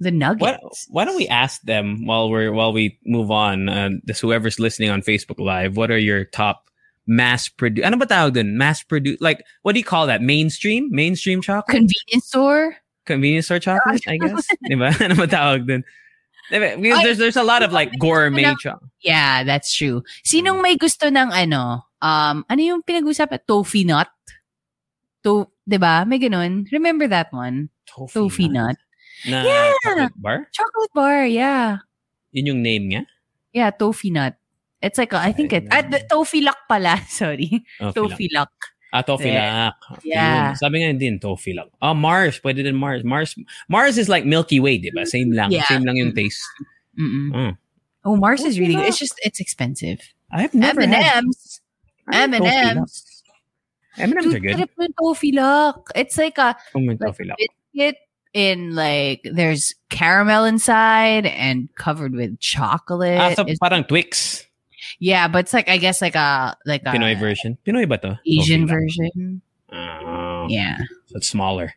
[0.00, 0.86] the Why, nuggets.
[0.90, 3.68] why don't we ask them while we're while we move on?
[3.68, 6.70] Uh, this whoever's listening on Facebook Live, what are your top
[7.06, 7.84] mass produce?
[7.84, 8.56] Ano ba tawag dun?
[8.58, 9.20] Mass produce?
[9.20, 10.22] Like what do you call that?
[10.22, 10.88] Mainstream?
[10.90, 11.70] Mainstream chocolate?
[11.70, 12.76] Convenience store.
[13.06, 14.02] Convenience store chocolate?
[14.08, 14.46] I guess.
[14.70, 14.90] diba?
[15.00, 15.84] Ano ba tawag dun?
[16.50, 18.90] Because there's there's a lot of like gourmet chocolate.
[19.00, 20.02] Yeah, that's true.
[20.26, 21.88] Sinong may gusto ng ano?
[22.04, 23.48] Um, ano yung pinag-usapan?
[23.48, 24.08] Toffee nut?
[25.24, 26.04] To, 'di ba?
[26.04, 26.68] May ganun.
[26.68, 27.72] Remember that one?
[27.88, 28.76] Toffee nut.
[29.28, 29.72] Na Yeah.
[29.82, 30.38] chocolate bar?
[30.52, 31.78] Chocolate bar, yeah.
[32.32, 33.02] Yun yung name niya?
[33.54, 34.34] Yeah, toffee nut.
[34.82, 37.64] It's like, a, I think it, at the toffee lock pala, sorry.
[37.80, 38.52] Oh, Toffee lock.
[38.92, 39.72] Ah, toffee Yeah.
[39.72, 39.78] lock.
[40.04, 40.46] Yeah.
[40.52, 40.56] Yun.
[40.60, 41.70] Sabi nga din, toffee lock.
[41.80, 42.38] Ah, Mars.
[42.38, 43.02] Pwede din Mars.
[43.02, 43.34] Mars
[43.66, 45.02] Mars is like Milky Way, di ba?
[45.08, 45.50] Same lang.
[45.50, 45.64] Yeah.
[45.66, 46.44] Same lang yung taste.
[46.94, 47.32] Mm-mm.
[47.34, 47.54] Mm.
[48.04, 48.86] Oh, Mars is really good.
[48.86, 49.98] It's just, it's expensive.
[50.30, 51.58] I've never M&M's.
[52.06, 52.52] Toffee lock.
[52.76, 52.94] M&M's.
[53.96, 54.58] M&M's are good.
[54.60, 55.90] ng toffee lock.
[55.94, 57.38] It's like a Oh, may toffee lock.
[57.40, 57.96] biscuit
[58.34, 63.18] in like, there's caramel inside and covered with chocolate.
[63.18, 64.44] Ah, so It's- parang Twix.
[64.98, 67.56] yeah, but it's like, I guess like a, like a Pinoy version.
[67.66, 68.20] Pinoy ba to?
[68.26, 68.70] Asian lock.
[68.70, 69.40] version.
[69.72, 70.76] Oh, Yeah.
[71.06, 71.72] So it's smaller.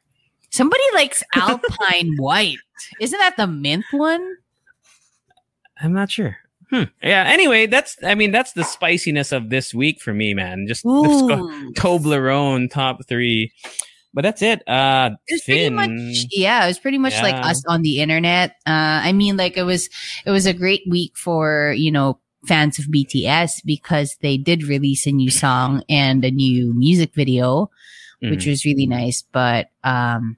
[0.50, 2.58] Somebody likes Alpine White.
[3.00, 4.36] Isn't that the mint one?
[5.82, 6.38] I'm not sure.
[6.72, 6.84] Hmm.
[7.02, 7.24] Yeah.
[7.28, 10.66] Anyway, that's I mean that's the spiciness of this week for me, man.
[10.68, 11.72] Just Ooh.
[11.78, 13.54] Toblerone top three.
[14.18, 14.66] But that's it.
[14.66, 15.94] Uh It was pretty much
[16.34, 18.58] yeah, it was pretty much like us on the internet.
[18.66, 19.94] Uh I mean like it was
[20.26, 22.18] it was a great week for, you know,
[22.50, 27.70] fans of BTS because they did release a new song and a new music video,
[28.26, 28.50] which Mhm.
[28.50, 29.22] was really nice.
[29.22, 30.34] But um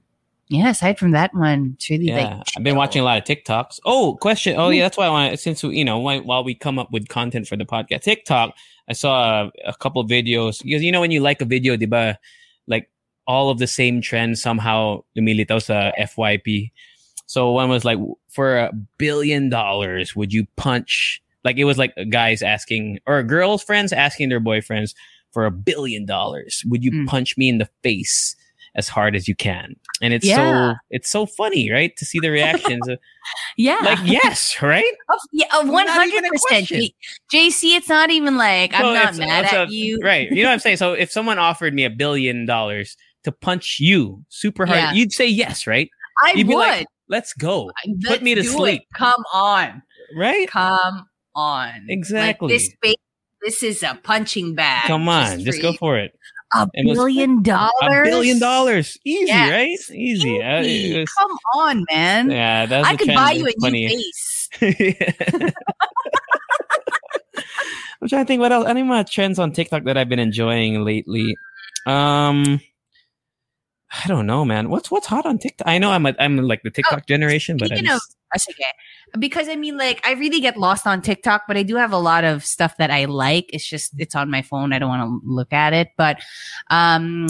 [0.52, 3.24] yeah, aside from that one, it's really Yeah, like I've been watching a lot of
[3.24, 3.80] TikToks.
[3.86, 4.58] Oh, question.
[4.58, 6.92] Oh, yeah, that's why I want since we- you know why, while we come up
[6.92, 8.52] with content for the podcast, TikTok.
[8.90, 12.16] I saw a, a couple videos because you know when you like a video, diba,
[12.66, 12.90] like
[13.30, 16.72] all of the same trends somehow lumilitaw sa FYP.
[17.30, 17.98] So one was like,
[18.34, 21.22] for a billion dollars, would you punch?
[21.46, 24.98] Like it was like guys asking or girls' friends asking their boyfriends
[25.30, 26.62] for a billion dollars.
[26.66, 27.06] Would you Mm.
[27.06, 28.34] punch me in the face
[28.74, 29.78] as hard as you can?
[30.02, 30.36] And it's Yeah.
[30.74, 31.94] so it's so funny, right?
[31.96, 32.82] To see the reactions.
[33.56, 33.78] yeah.
[33.86, 34.82] like yes, right?
[35.08, 36.66] Of- yeah, one hundred percent.
[37.30, 39.98] JC, it's not even like I'm not mad at you.
[40.02, 40.26] Right.
[40.30, 40.78] You know what I'm saying?
[40.82, 44.92] So if someone offered me a billion dollars to punch you super hard, Yeah.
[44.92, 45.88] you'd say yes, right?
[46.22, 46.60] I You'd be would.
[46.60, 47.70] like, Let's go.
[48.08, 48.52] Let's me to do it.
[48.52, 48.82] sleep.
[48.94, 49.82] Come on.
[50.16, 50.46] Right?
[50.48, 51.86] Come on.
[51.88, 52.48] Exactly.
[52.52, 52.94] Like this ba-
[53.42, 54.86] this is a punching bag.
[54.86, 56.12] Come on, just, for go for it.
[56.54, 57.72] a was- billion dollars.
[57.82, 58.96] A billion dollars.
[59.04, 59.50] Easy, Yes.
[59.50, 59.96] right?
[59.96, 60.40] Easy.
[60.42, 60.94] Uh, Easy.
[60.94, 62.30] it was- Come on, man.
[62.30, 63.86] yeah, that's I could buy you a funny.
[63.86, 64.48] new face.
[68.02, 68.66] I'm trying to think what else.
[68.66, 71.34] Any more trends on TikTok that I've been enjoying lately?
[71.86, 72.60] Um,
[73.90, 74.70] I don't know, man.
[74.70, 75.66] What's what's hot on TikTok?
[75.66, 78.00] I know I'm a, I'm like the TikTok generation, but Oh, Speaking of,
[78.32, 79.18] ah, sige.
[79.18, 81.98] because I mean, like, I really get lost on TikTok, but I do have a
[81.98, 83.50] lot of stuff that I like.
[83.52, 84.72] It's just it's on my phone.
[84.72, 85.88] I don't want to look at it.
[85.96, 86.20] But
[86.70, 87.26] um,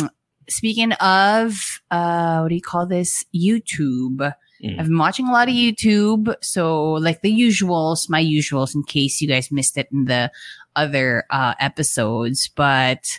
[0.50, 3.24] speaking of, uh, what do you call this?
[3.34, 4.34] YouTube.
[4.62, 4.78] Mm.
[4.78, 6.34] I've been watching a lot of YouTube.
[6.42, 10.30] So like the usuals, my usuals, in case you guys missed it in the
[10.76, 12.48] other uh, episodes.
[12.48, 13.18] But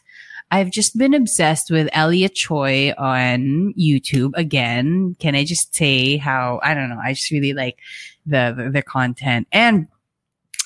[0.52, 5.16] I've just been obsessed with Elliot Choy on YouTube again.
[5.20, 7.00] Can I just say how I don't know?
[7.04, 7.80] I just really like
[8.26, 9.88] the the, the content and.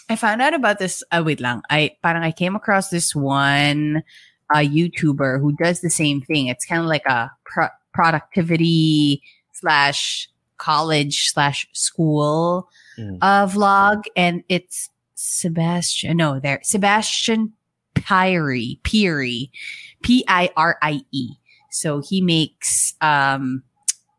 [0.08, 1.02] I found out about this.
[1.12, 1.64] Uh, wait lang.
[1.72, 4.04] I parang I came across this one
[4.54, 6.46] uh, YouTuber who does the same thing.
[6.46, 12.70] It's kind of like a pro- productivity slash college slash school
[13.00, 13.18] Mm.
[13.20, 16.18] uh, vlog, and it's Sebastian.
[16.18, 17.54] No, there Sebastian
[17.96, 19.52] Pirie, Piri,
[20.04, 21.32] P I R I E.
[21.72, 23.64] So he makes um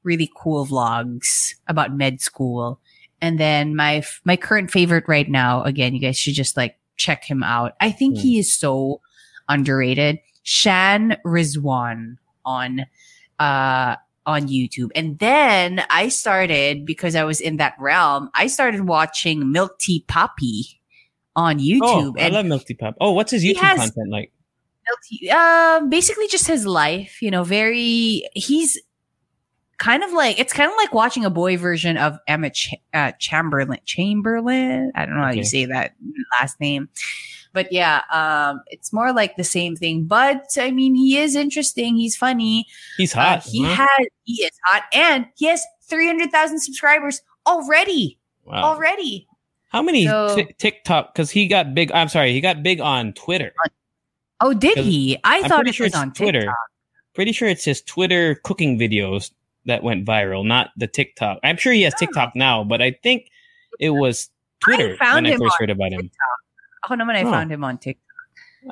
[0.03, 2.81] really cool vlogs about med school.
[3.21, 6.77] And then my f- my current favorite right now, again, you guys should just like
[6.97, 7.73] check him out.
[7.81, 8.21] I think Hmm.
[8.23, 9.01] he is so
[9.49, 10.19] underrated.
[10.43, 12.87] Shan Rizwan on
[13.39, 14.91] uh on YouTube.
[14.97, 20.05] And then I started because I was in that realm, I started watching Milk Tea
[20.09, 20.76] Poppy
[21.37, 21.79] on YouTube.
[21.83, 22.21] Oh, YouTube.
[22.21, 22.97] I love Milty Pop.
[23.01, 24.33] Oh, what's his YouTube has- content like?
[24.89, 28.81] Milk Tea, um, basically just his life, you know, very, he's
[29.79, 33.11] kind of like, it's kind of like watching a boy version of Emma Ch- uh,
[33.19, 34.93] Chamberlain, Chamberlain.
[34.95, 35.95] I don't know how you say that
[36.41, 36.89] last name.
[37.53, 40.05] But yeah, um, it's more like the same thing.
[40.05, 41.97] But I mean, he is interesting.
[41.97, 42.67] He's funny.
[42.97, 43.43] He's Uh, hot.
[43.45, 43.75] he huh?
[43.75, 48.19] had he is hot, and he has three hundred thousand subscribers already.
[48.45, 48.63] Wow.
[48.63, 49.27] Already.
[49.69, 51.15] How many So- Tik TikTok?
[51.15, 51.91] Because he got big.
[51.93, 53.53] I'm sorry, he got big on Twitter.
[54.41, 55.19] Oh, did he?
[55.25, 56.41] I I'm thought it sure was on Twitter.
[56.41, 56.57] TikTok.
[57.15, 59.33] Pretty sure it's his Twitter cooking videos
[59.65, 61.39] that went viral, not the TikTok.
[61.43, 61.99] I'm sure he has Oh.
[61.99, 63.31] TikTok now, but I think
[63.81, 66.11] it was Twitter found when I first heard about him.
[66.89, 67.31] Oh no, when I Oh.
[67.31, 68.03] found him on TikTok.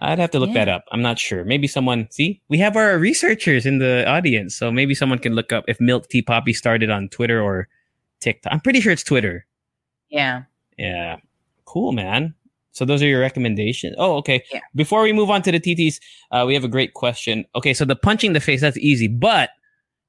[0.00, 0.64] I'd have to look Yeah.
[0.64, 0.84] that up.
[0.92, 1.44] I'm not sure.
[1.44, 5.52] Maybe someone see we have our researchers in the audience, so maybe someone can look
[5.52, 7.68] up if Milk Tea Poppy started on Twitter or
[8.20, 8.52] TikTok.
[8.52, 9.46] I'm pretty sure it's Twitter.
[10.10, 10.42] Yeah.
[10.78, 11.16] Yeah,
[11.64, 12.34] cool, man.
[12.72, 13.94] So those are your recommendations.
[13.98, 14.42] Oh, okay.
[14.52, 14.60] Yeah.
[14.74, 16.00] Before we move on to the TTs,
[16.32, 17.44] uh, we have a great question.
[17.54, 19.50] Okay, so the punching the face that's easy, but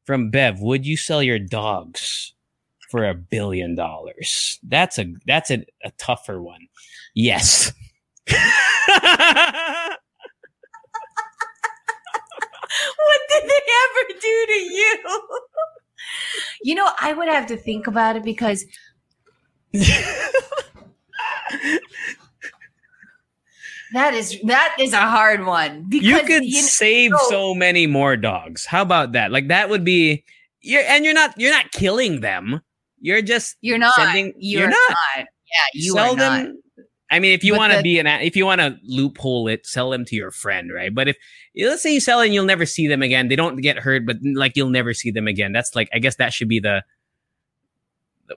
[0.05, 2.33] from Bev, would you sell your dogs
[2.89, 4.59] for a billion dollars?
[4.63, 6.67] That's a that's a, a tougher one.
[7.13, 7.71] Yes.
[12.97, 15.03] What did they ever do to you?
[16.63, 18.65] you know, I would have to think about it because
[23.93, 25.85] that is that is a hard one.
[25.89, 27.17] Because you could you know, save no.
[27.29, 28.65] so many more dogs.
[28.65, 29.31] How about that?
[29.31, 30.23] Like that would be
[30.61, 32.61] you're and you're not you're not killing them.
[32.99, 33.93] You're just you're not.
[33.95, 34.89] sending- you're, you're not.
[34.89, 35.25] not.
[35.45, 36.43] Yeah, you sell are not.
[36.43, 36.61] them.
[37.11, 39.91] I mean, if you want to be an, if you want to loophole it, sell
[39.91, 40.93] them to your friend, right?
[40.93, 41.17] But if
[41.55, 44.07] let's say you sell it and you'll never see them again, they don't get hurt,
[44.07, 45.51] but like you'll never see them again.
[45.51, 46.83] That's like, I guess that should be the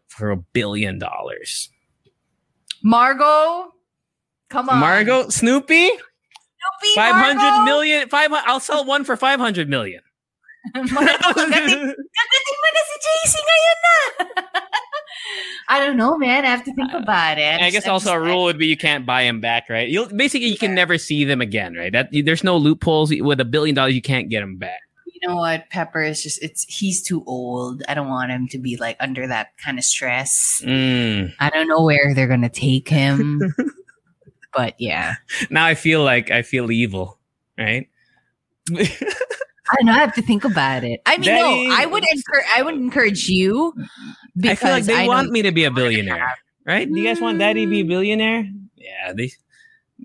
[0.09, 1.70] for a billion dollars.
[2.83, 3.72] Margot,
[4.51, 7.64] come on, Margot, Snoopy, Snoopy, five hundred Margot.
[7.64, 8.31] million, five.
[8.33, 10.01] I'll sell one for five hundred million.
[10.74, 14.42] Margot, gagating- gagating mo na si JC ngayon na.
[15.70, 16.44] I don't know, man.
[16.46, 17.61] I have to think uh, about it.
[17.61, 19.88] I guess also a rule would be you can't buy them back, right?
[19.88, 21.92] You'll basically you can never see them again, right?
[21.92, 23.94] That there's no loopholes with a billion dollars.
[23.94, 24.81] You can't get them back.
[25.20, 25.68] You know what?
[25.70, 27.83] Pepper is just it's he's too old.
[27.88, 30.62] I don't want him to be like under that kind of stress.
[30.64, 31.33] Mm.
[31.40, 33.54] I don't know where they're gonna take him.
[34.54, 35.16] but yeah.
[35.50, 37.18] Now I feel like I feel evil,
[37.57, 37.88] right?
[38.70, 39.92] I don't know.
[39.92, 41.00] I have to think about it.
[41.04, 42.46] I mean, Daddy- no, I would encourage.
[42.54, 43.85] I would encourage you I
[44.37, 46.33] because feel like they know want me to be a billionaire,
[46.64, 46.88] right?
[46.88, 48.48] Do you guys want daddy to be a billionaire?
[48.76, 49.33] Yeah, they.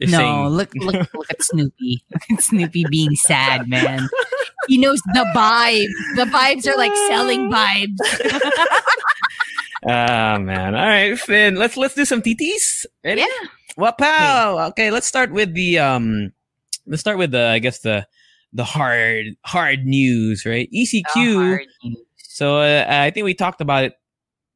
[0.02, 2.04] No, saying, look, look, look at Snoopy.
[2.12, 4.10] Look at Snoopy being sad, man.
[4.67, 5.91] He knows the vibes.
[6.15, 7.97] The vibes are like selling vibes.
[9.86, 10.76] oh man.
[10.76, 11.56] All right, Finn.
[11.56, 12.86] Let's let's do some TTs.
[13.04, 13.21] Ready?
[13.21, 13.47] Yeah.
[13.78, 14.60] Well, pal.
[14.69, 16.32] Okay, let's start with the um.
[16.86, 18.08] Let's start with the I guess the
[18.54, 20.69] the hard hard news, right?
[20.73, 21.60] ECQ.
[21.84, 21.97] news.
[22.17, 23.93] So uh, I think we talked about it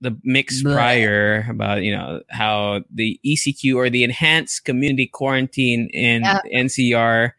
[0.01, 0.73] the mix Bleh.
[0.75, 6.39] prior about you know how the ECQ or the enhanced community quarantine in Yeah.
[6.53, 7.31] NCR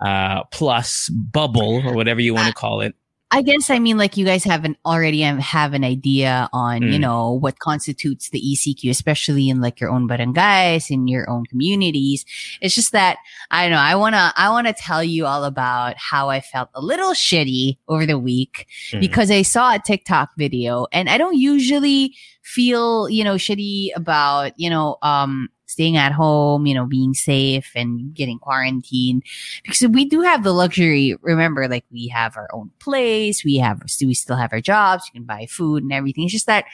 [0.00, 2.94] uh, plus bubble or whatever you want to call it.
[3.32, 6.96] I guess I mean like you guys haven't already have, have an idea on you
[6.98, 7.00] Mm.
[7.00, 12.24] know what constitutes the ECQ, especially in like your own barangays in your own communities.
[12.60, 13.18] It's just that
[13.50, 13.78] I don't know.
[13.82, 18.06] I wanna I wanna tell you all about how I felt a little shitty over
[18.06, 19.00] the week Mm.
[19.00, 24.52] because I saw a TikTok video, and I don't usually feel you know shitty about
[24.56, 29.22] you know um staying at home, you know, being safe and getting quarantined
[29.64, 31.16] because we do have the luxury.
[31.22, 35.20] Remember, like we have our own place, we have, we still have our jobs, you
[35.20, 36.24] can buy food and everything.
[36.24, 36.64] It's just that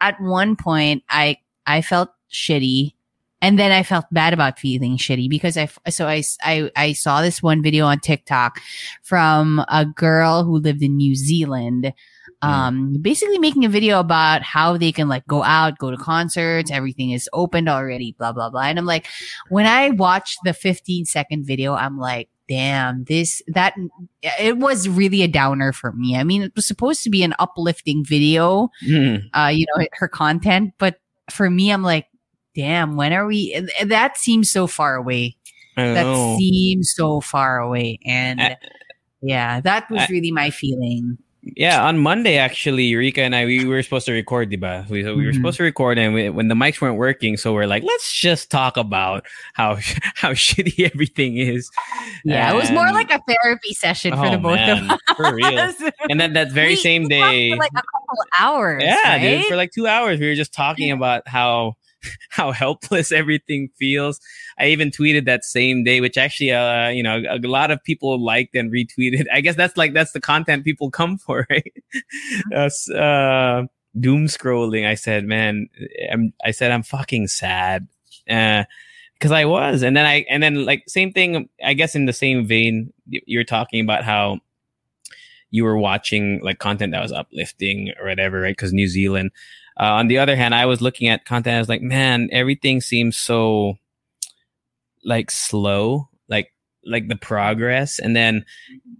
[0.00, 2.94] at one point I, I felt shitty.
[3.40, 7.22] And then I felt bad about feeling shitty because I, so I, I, I saw
[7.22, 8.60] this one video on TikTok
[9.02, 11.92] from a girl who lived in New Zealand
[12.42, 16.70] um basically making a video about how they can like go out go to concerts
[16.70, 18.62] everything is opened already blah blah blah.
[18.62, 19.06] And i'm like
[19.48, 23.74] when i watched the 15 second video i'm like damn this that
[24.40, 26.16] it was really a downer for me.
[26.16, 29.16] I mean it was supposed to be an uplifting video Hmm.
[29.32, 31.00] uh you know her content but
[31.30, 32.08] for me i'm like
[32.56, 35.36] damn when are we that seems so far away.
[35.76, 37.98] That seems so far away.
[38.04, 38.56] And I-
[39.22, 43.64] yeah that was I- really my feeling Yeah, on Monday actually, Eureka and I we
[43.64, 44.88] were supposed to record, diba?
[44.88, 45.34] We, we were Mhm.
[45.34, 48.48] supposed to record, and we, when the mics weren't working, so we're like, let's just
[48.48, 49.74] talk about how
[50.14, 51.68] how shitty everything is.
[52.24, 54.98] Yeah, it was more like a therapy session for oh, the both man, of us.
[55.16, 55.72] for real.
[56.08, 58.82] And then that very We- same day, for like a couple hours.
[58.84, 59.20] yeah, right?
[59.38, 61.74] dude, for like two hours, we were just talking about how
[62.30, 64.20] how helpless everything feels.
[64.58, 68.22] I even tweeted that same day, which actually, uh, you know, a lot of people
[68.22, 69.26] liked and retweeted.
[69.32, 71.72] I guess that's like that's the content people come for, right?
[72.54, 73.64] uh, s- uh,
[73.98, 74.86] doom scrolling.
[74.86, 75.68] I said, man,
[76.10, 76.32] I'm.
[76.44, 77.88] I said I'm fucking sad.
[78.28, 78.64] Uh,
[79.14, 81.48] because I was, and then I, and then like same thing.
[81.64, 84.40] I guess in the same vein, you're talking about how
[85.50, 88.56] you were watching like content that was uplifting or whatever, right?
[88.56, 89.30] Because New Zealand.
[89.78, 91.56] Uh, on the other hand, I was looking at content.
[91.56, 93.78] I was like, man, everything seems so
[95.04, 96.08] like slow.
[96.28, 96.52] Like
[96.84, 98.44] like the progress and then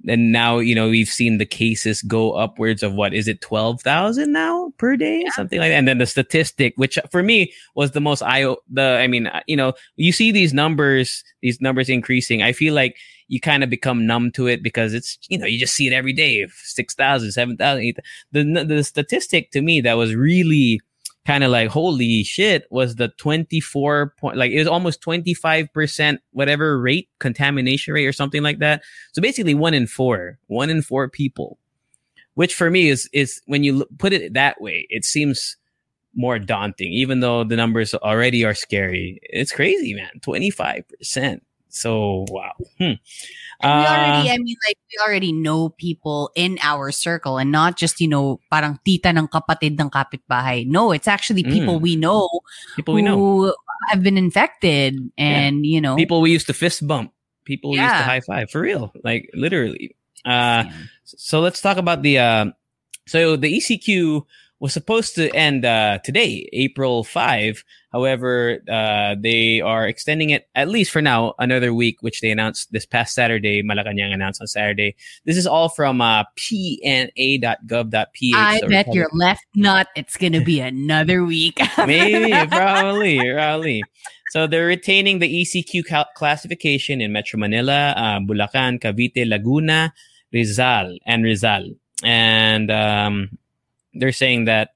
[0.08, 4.32] and now you know we've seen the cases go upwards of what is it 12,000
[4.32, 7.92] now per day something like that and then the statistic which uh, for me was
[7.92, 11.88] the most eye the I mean uh, you know you see these numbers these numbers
[11.88, 12.96] increasing I feel like
[13.28, 15.92] you kind of become numb to it because it's you know you just see it
[15.92, 17.94] every day 6,000 7,000
[18.32, 20.80] the the statistic to me that was really
[21.26, 26.80] kind of like holy shit was the 24 point like it was almost 25% whatever
[26.80, 28.82] rate contamination rate or something like that.
[29.12, 31.58] So basically one in four one in four people
[32.34, 35.56] which for me is is when you put it that way it seems
[36.14, 39.20] more daunting even though the numbers already are scary.
[39.22, 41.40] It's crazy man 25%
[41.72, 43.00] so wow hmm.
[43.62, 47.52] And we already, uh, I mean, like, we already know people in our circle and
[47.52, 50.66] not just, you know, parang tita ng kapatid ng kapitbahay.
[50.66, 51.82] No, it's actually people mm.
[51.82, 52.28] we know.
[52.74, 53.54] People we know.
[53.90, 55.74] have been infected and, yeah.
[55.74, 55.94] you know.
[55.94, 57.12] People we used to fist bump.
[57.44, 57.86] People yeah.
[57.86, 58.50] used to high five.
[58.50, 58.92] For real.
[59.04, 59.94] Like, literally.
[60.24, 60.64] Uh,
[61.04, 62.46] so let's talk about the, uh,
[63.06, 64.24] so the ECQ
[64.62, 67.64] was supposed to end uh, today, April 5.
[67.90, 72.70] However, uh, they are extending it at least for now another week, which they announced
[72.70, 73.64] this past Saturday.
[73.64, 74.94] Malacanang announced on Saturday.
[75.24, 77.14] This is all from uh, pna.gov.ph.
[78.36, 81.60] I bet your left nut it's going to be another week.
[81.78, 83.82] Maybe, probably, probably.
[84.30, 89.92] So they're retaining the ECQ cal- classification in Metro Manila, uh, Bulacan, Cavite, Laguna,
[90.32, 91.74] Rizal, and Rizal.
[92.04, 93.38] And um,
[93.94, 94.70] they're saying that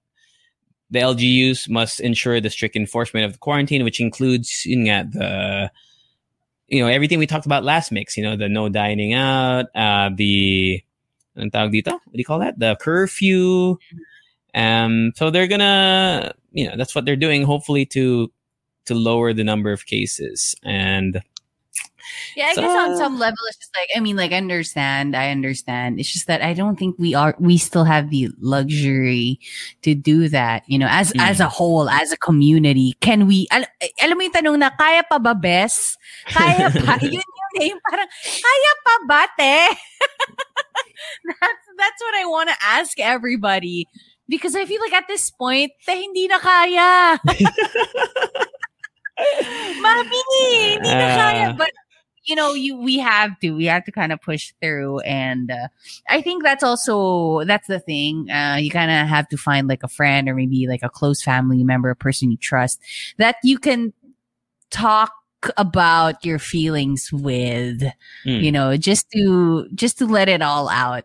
[0.90, 5.70] the LGUs must ensure the strict enforcement of the quarantine, which includes you know, the
[6.68, 8.16] you know everything we talked about last mix.
[8.16, 10.82] You know the no dining out, uh, the
[11.34, 12.58] What do you call that?
[12.58, 13.78] The curfew.
[14.54, 17.42] Um, so they're gonna, you know, that's what they're doing.
[17.42, 18.32] Hopefully to
[18.86, 21.20] to lower the number of cases and
[22.36, 25.16] yeah, I so, guess on some level, it's just like I mean, like I understand,
[25.16, 26.00] I understand.
[26.00, 29.40] It's just that I don't think we are we still have the luxury
[29.82, 30.64] to do that.
[30.66, 31.20] You know, as mm.
[31.20, 33.46] as a whole, as a community, can we?
[33.50, 33.70] Al-
[34.02, 35.96] alam mo yung tanong na kaya pa ba bes?
[36.28, 36.98] Kaya pa?
[37.02, 39.56] yun yung name, parang kaya pa ba te?
[41.28, 43.86] that's that's what I want to ask everybody
[44.28, 47.18] because I feel like at this point, te hindi na kaya.
[49.82, 50.20] Mami,
[50.76, 51.46] hindi na kaya.
[51.56, 51.72] But
[52.26, 55.68] you know, you we have to we have to kind of push through, and uh,
[56.08, 58.28] I think that's also that's the thing.
[58.30, 61.22] Uh, you kind of have to find like a friend or maybe like a close
[61.22, 62.80] family member, a person you trust
[63.18, 63.92] that you can
[64.70, 65.12] talk
[65.56, 67.82] about your feelings with
[68.24, 68.42] mm.
[68.42, 71.04] you know just to just to let it all out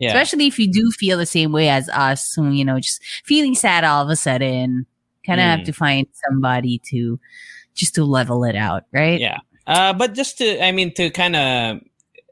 [0.00, 0.08] yeah.
[0.08, 3.84] especially if you do feel the same way as us you know just feeling sad
[3.84, 4.84] all of a sudden
[5.24, 5.56] kind of mm.
[5.56, 7.18] have to find somebody to
[7.74, 11.36] just to level it out right yeah uh, but just to, I mean, to kind
[11.36, 11.80] of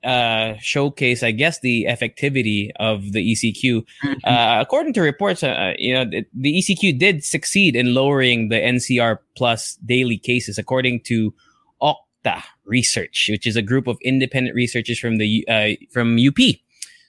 [0.04, 3.84] uh, showcase, I guess, the effectivity of the ECQ.
[4.04, 4.12] Mm-hmm.
[4.24, 8.56] Uh, according to reports, uh, you know, the, the, ECQ did succeed in lowering the
[8.56, 11.34] NCR plus daily cases, according to
[11.82, 16.38] OCTA Research, which is a group of independent researchers from the uh, from UP.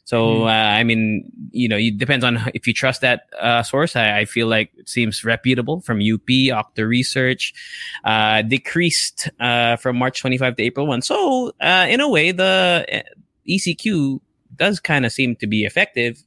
[0.09, 0.45] So, mm.
[0.45, 3.95] uh, I mean, you know, it depends on if you trust that uh, source.
[3.95, 7.53] I, I, feel like it seems reputable from UP, OCTA Research,
[8.03, 11.03] uh, decreased uh, from March 25 to April 1.
[11.03, 13.01] So, uh, in a way, the uh,
[13.47, 14.19] ECQ
[14.55, 16.23] does kind of seem to be effective.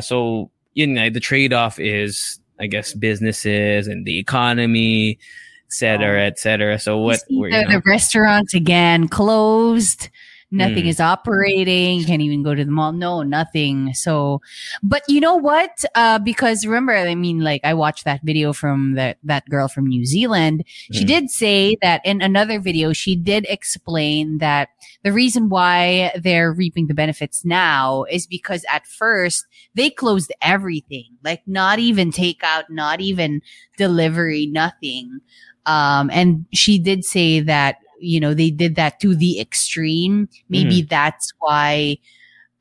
[0.00, 5.20] so, you know, the trade off is, I guess, businesses and the economy,
[5.66, 6.80] et cetera, et cetera.
[6.80, 10.08] So, what the, you know, the restaurants again closed
[10.52, 10.88] nothing mm.
[10.88, 14.40] is operating can't even go to the mall no nothing so
[14.82, 18.94] but you know what uh because remember i mean like i watched that video from
[18.94, 20.96] that that girl from new zealand mm.
[20.96, 24.68] she did say that in another video she did explain that
[25.02, 31.06] the reason why they're reaping the benefits now is because at first they closed everything
[31.24, 33.40] like not even takeout not even
[33.76, 35.20] delivery nothing
[35.66, 40.82] um, and she did say that you know they did that to the extreme maybe
[40.82, 40.88] mm.
[40.88, 41.96] that's why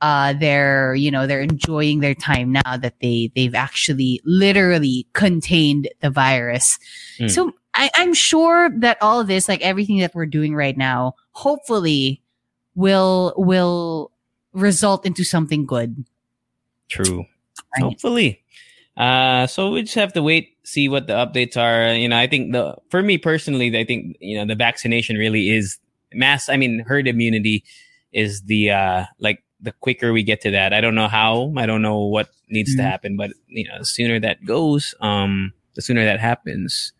[0.01, 5.89] uh, they're you know they're enjoying their time now that they they've actually literally contained
[5.99, 6.79] the virus
[7.19, 7.29] mm.
[7.29, 11.15] so I, i'm sure that all of this like everything that we're doing right now
[11.31, 12.21] hopefully
[12.75, 14.11] will will
[14.53, 16.03] result into something good
[16.89, 17.83] true right.
[17.83, 18.41] hopefully
[18.97, 21.93] uh, so we just have to wait, see what the updates are.
[21.93, 25.49] You know, I think the for me personally, I think you know the vaccination really
[25.49, 25.79] is
[26.13, 26.49] mass.
[26.49, 27.63] I mean, herd immunity
[28.11, 30.73] is the uh like the quicker we get to that.
[30.73, 31.53] I don't know how.
[31.55, 32.79] I don't know what needs mm-hmm.
[32.79, 36.93] to happen, but you know, the sooner that goes, um, the sooner that happens,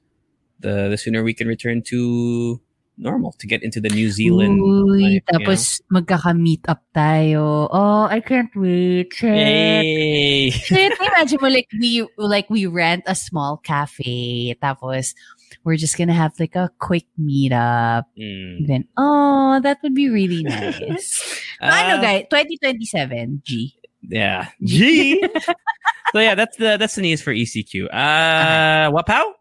[0.60, 2.62] the the sooner we can return to
[3.02, 4.62] normal to get into the New Zealand.
[4.62, 7.68] Uy, life, you tapos magkaka-meet up tayo.
[7.68, 9.12] Oh, I can't wait.
[9.12, 9.34] Shit.
[9.34, 10.50] Hey.
[10.54, 15.18] Shit, imagine mo like we like we rent a small cafe tapos
[15.66, 18.06] we're just gonna have like a quick meetup.
[18.16, 18.70] Mm.
[18.70, 21.42] Then, oh, that would be really nice.
[21.60, 23.76] ano Uh, guys, 2027, G.
[24.06, 24.50] Yeah.
[24.64, 25.22] G.
[26.14, 27.90] so yeah, that's the that's the news for ECQ.
[27.92, 29.41] Uh, Wapow.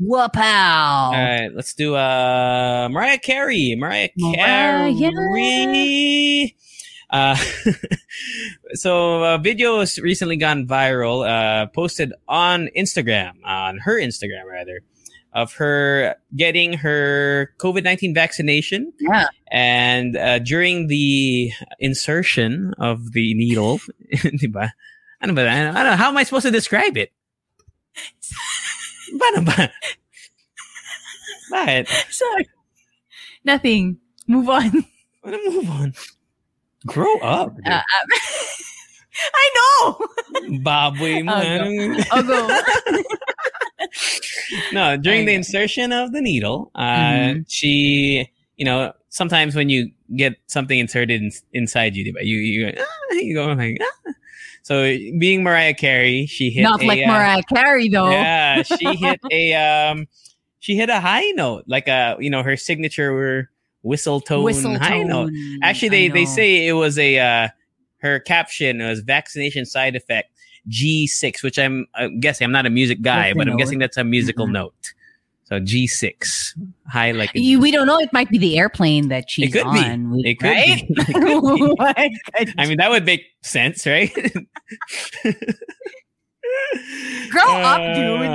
[0.00, 0.36] Wapow!
[0.36, 3.74] All right, let's do uh Mariah Carey.
[3.76, 4.94] Mariah Mariah.
[4.94, 6.56] Carey.
[7.10, 7.36] Uh,
[8.74, 14.82] so a video has recently gone viral, uh, posted on Instagram, on her Instagram rather,
[15.32, 18.92] of her getting her COVID nineteen vaccination.
[19.00, 19.26] Yeah.
[19.50, 23.80] And uh, during the insertion of the needle,
[24.12, 24.70] diba?
[25.20, 25.48] Ano ba?
[25.48, 25.96] I don't know.
[25.96, 27.10] How am I supposed to describe it?
[29.18, 29.68] Paano ba?
[31.52, 31.88] Bakit?
[32.12, 32.44] Sorry.
[33.44, 33.98] Nothing.
[34.26, 34.84] Move on.
[35.24, 35.92] Wanna move on.
[36.86, 37.56] Grow up.
[37.56, 37.66] dude.
[37.66, 37.82] Uh, um,
[39.18, 39.98] I know!
[40.62, 41.32] Baboy mo.
[41.34, 42.38] I'll anong- I'll go.
[44.72, 45.36] no, during the know.
[45.42, 47.44] insertion of the needle, uh, Mhm.
[47.48, 53.14] she, you know, sometimes when you get something inserted in, inside you, you, you, ah,
[53.14, 54.12] you go like, ah.
[54.62, 54.82] So
[55.18, 58.10] being Mariah Carey, she hit Not a, like uh, Mariah Carey, though.
[58.10, 60.06] Yeah, she hit a, um,
[60.58, 63.48] she hit a high note, like a, you know, her signature
[63.82, 65.08] whistle tone Whistle high tone.
[65.08, 65.30] note.
[65.62, 67.48] Actually, they, they say it was a uh,
[67.98, 70.30] her caption was vaccination side effect
[70.68, 73.58] G6, which I'm, I'm guessing I'm not a music guy, but I'm note?
[73.58, 74.52] guessing that's a musical Mhm.
[74.52, 74.92] note.
[75.48, 77.98] So G6, high like You, we don't know.
[77.98, 79.78] It might be the airplane that she's could be.
[79.78, 80.10] on.
[80.10, 80.86] We- It could right?
[80.86, 80.94] be.
[80.98, 81.16] It could
[82.36, 82.52] be.
[82.58, 84.12] I mean, that would make sense, right?
[87.30, 88.26] Grow up, dude.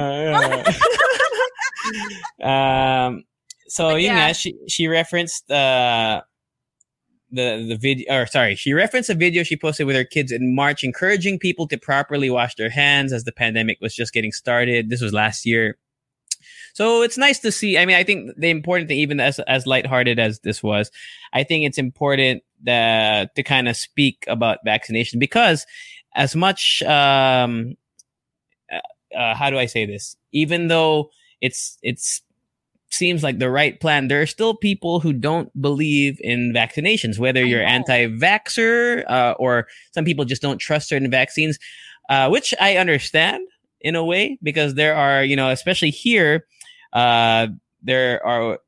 [2.47, 3.23] um,
[3.67, 4.33] so But yeah, yeah.
[4.33, 6.21] she she referenced uh,
[7.31, 10.53] the the video, or sorry, she referenced a video she posted with her kids in
[10.55, 14.89] March, encouraging people to properly wash their hands as the pandemic was just getting started.
[14.89, 15.77] This was last year.
[16.73, 17.77] So it's nice to see.
[17.77, 20.91] I mean, I think the important thing, even as as lighthearted as this was,
[21.31, 25.65] I think it's important that to kind of speak about vaccination because
[26.15, 27.75] as much um
[28.71, 30.15] uh, uh, how do I say this?
[30.31, 31.09] Even though
[31.41, 32.21] it's it's
[32.89, 37.17] seems like the right plan, there are still people who don't believe in vaccinations.
[37.17, 41.57] Whether you're anti-vaxxer uh, or some people just don't trust certain vaccines,
[42.09, 43.47] uh, which I understand
[43.81, 46.45] in a way because there are you know especially here
[46.93, 47.47] uh,
[47.81, 48.59] there are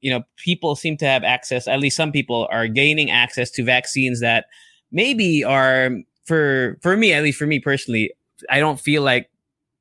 [0.00, 3.64] you know people seem to have access at least some people are gaining access to
[3.64, 4.46] vaccines that
[4.92, 5.90] maybe are
[6.26, 8.12] for for me at least for me personally
[8.50, 9.30] i don't feel like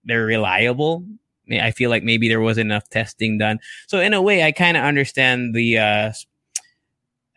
[0.05, 1.05] they're reliable.
[1.51, 3.59] I feel like maybe there wasn't enough testing done.
[3.87, 6.13] So in a way i kind of understand the uh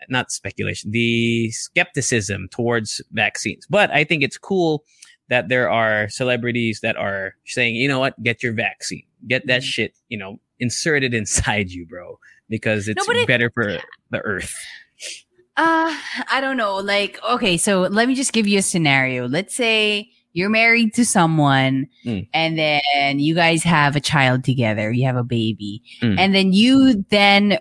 [0.08, 3.66] not speculation the skepticism towards vaccines.
[3.68, 4.84] But i think it's cool
[5.28, 9.62] that there are celebrities that are saying you know what get your vaccine get that
[9.62, 9.64] Mhm.
[9.64, 12.18] shit you know inserted inside you bro
[12.48, 13.78] because it's it- better for
[14.10, 14.54] the earth
[15.58, 15.88] Uh,
[16.30, 16.76] I don't know.
[16.76, 19.26] Like, okay, so let me just give you a scenario.
[19.26, 22.28] Let's say you're married to someone Mm.
[22.34, 25.80] and then you guys have a child together, you have a baby.
[26.02, 26.18] Mm.
[26.18, 27.58] And then you then,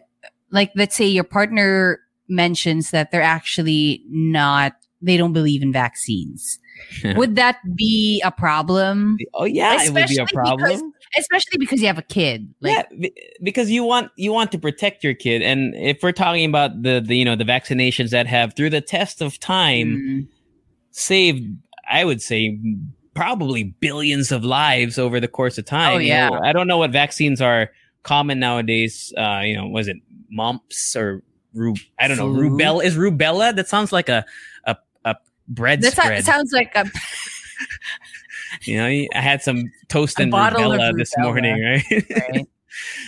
[0.52, 6.60] like, let's say your partner mentions that they're actually not, they don't believe in vaccines.
[7.16, 9.18] Would that be a problem?
[9.34, 12.54] oh yeah it would be a problem Especially because you have a kid.
[12.60, 13.10] Like, yeah,
[13.42, 17.00] because you want you want to protect your kid, and if we're talking about the,
[17.06, 20.28] the you know the vaccinations that have through the test of time mm,
[20.92, 21.56] saved,
[21.90, 22.60] I would say
[23.14, 25.96] probably billions of lives over the course of time.
[25.96, 26.30] Oh, You yeah.
[26.30, 27.70] know, I don't know what vaccines are
[28.04, 29.14] common nowadays.
[29.18, 29.98] Uh, you know, was it
[30.30, 31.24] mumps or
[31.54, 32.50] ru- I don't know Flu?
[32.50, 32.84] rubella?
[32.84, 33.56] Is rubella?
[33.56, 34.26] That sounds like a
[35.48, 36.24] bread that spread.
[36.26, 36.86] sounds like a,
[38.64, 41.84] you know, I had some toast and of rubella this morning, right?
[41.92, 42.48] right?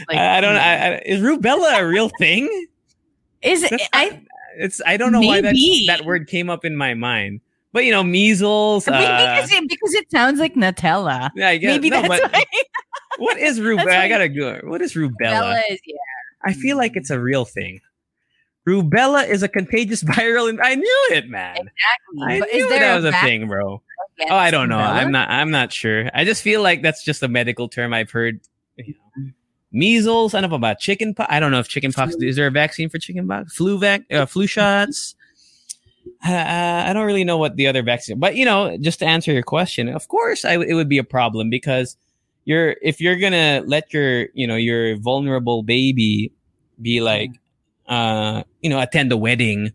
[0.08, 0.56] Like, I I don't.
[0.56, 2.48] I, I, is rubella a real thing?
[3.42, 3.72] Is it?
[3.72, 4.22] That's I
[4.58, 4.82] it's.
[4.86, 5.56] I don't know why that
[5.88, 7.42] that word came up in my mind.
[7.74, 8.88] But you know, measles.
[8.88, 11.32] Maybe Uh, because, it, because it sounds like Nutella.
[11.36, 11.74] yeah, I guess.
[11.74, 12.44] Maybe no, that's why
[13.18, 13.98] what is rubella?
[13.98, 14.62] I gotta go.
[14.64, 15.12] What is rubella?
[15.20, 15.80] Nutella is.
[15.86, 15.96] Yeah.
[16.46, 17.82] I feel like it's a real thing.
[18.68, 20.50] Rubella is a contagious viral.
[20.50, 21.52] In- I knew it, man.
[21.56, 22.36] Exactly.
[22.36, 23.82] I But knew is there that was a thing, bro.
[24.30, 24.78] Oh, I don't know.
[24.78, 24.90] rubella?
[24.94, 25.30] I'm not.
[25.30, 26.10] I'm not sure.
[26.14, 28.40] I just feel like that's just a medical term I've heard.
[28.78, 29.32] You know.
[29.72, 30.34] Measles.
[30.34, 31.28] I don't know about chicken pox.
[31.32, 32.16] I don't know if chicken pox.
[32.20, 33.56] Is there a vaccine for chicken pox?
[33.56, 34.02] Flu vac.
[34.12, 35.16] Uh, flu shots.
[36.26, 38.18] Uh, I don't really know what the other vaccine.
[38.20, 41.04] But you know, just to answer your question, of course, I, it would be a
[41.04, 41.96] problem because
[42.46, 46.32] you're if you're gonna let your you know your vulnerable baby
[46.82, 47.32] be like,
[47.88, 49.72] uh, you know, attend a wedding,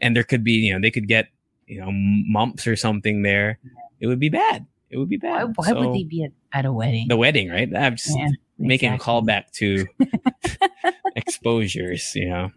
[0.00, 1.28] and there could be, you know, they could get,
[1.66, 3.58] you know, mumps or something there.
[4.00, 4.66] It would be bad.
[4.90, 5.52] It would be bad.
[5.56, 7.08] why would So, they be at, at a wedding?
[7.08, 7.68] the wedding, right?
[7.74, 9.12] I'm just Yeah, making exactly.
[9.12, 9.86] a callback to
[11.16, 12.14] exposures.
[12.14, 12.50] You know,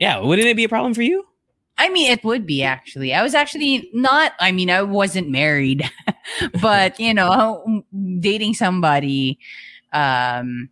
[0.00, 0.18] yeah.
[0.20, 1.24] Wouldn't it be a problem for you?
[1.76, 3.12] I mean, it would be actually.
[3.14, 5.88] I was actually not, I mean, I wasn't married,
[6.62, 7.82] but you know,
[8.20, 9.38] dating somebody,
[9.92, 10.68] um,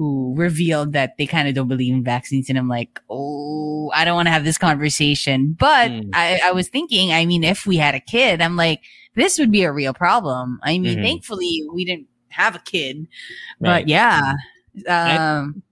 [0.00, 2.48] who revealed that they kind of don't believe in vaccines.
[2.48, 5.54] And I'm like, oh, I don't want to have this conversation.
[5.58, 6.08] But Mm.
[6.14, 8.80] I, I was thinking, I mean, if we had a kid, I'm like,
[9.14, 10.58] this would be a real problem.
[10.62, 11.02] I mean, Mhm.
[11.02, 13.08] thankfully we didn't have a kid,
[13.60, 13.80] Right.
[13.84, 14.32] but yeah.
[14.88, 15.62] I- Um,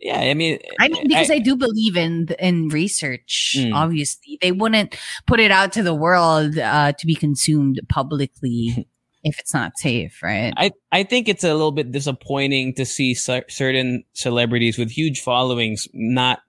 [0.00, 0.18] Yeah.
[0.20, 3.54] I mean, I mean, because I, do believe in in research.
[3.56, 3.72] Mm.
[3.72, 4.96] Obviously, they wouldn't
[5.26, 8.86] put it out to the world uh, to be consumed publicly
[9.24, 10.52] if it's not safe, right?
[10.56, 15.20] I, I think it's a little bit disappointing to see cer- certain celebrities with huge
[15.20, 16.40] followings not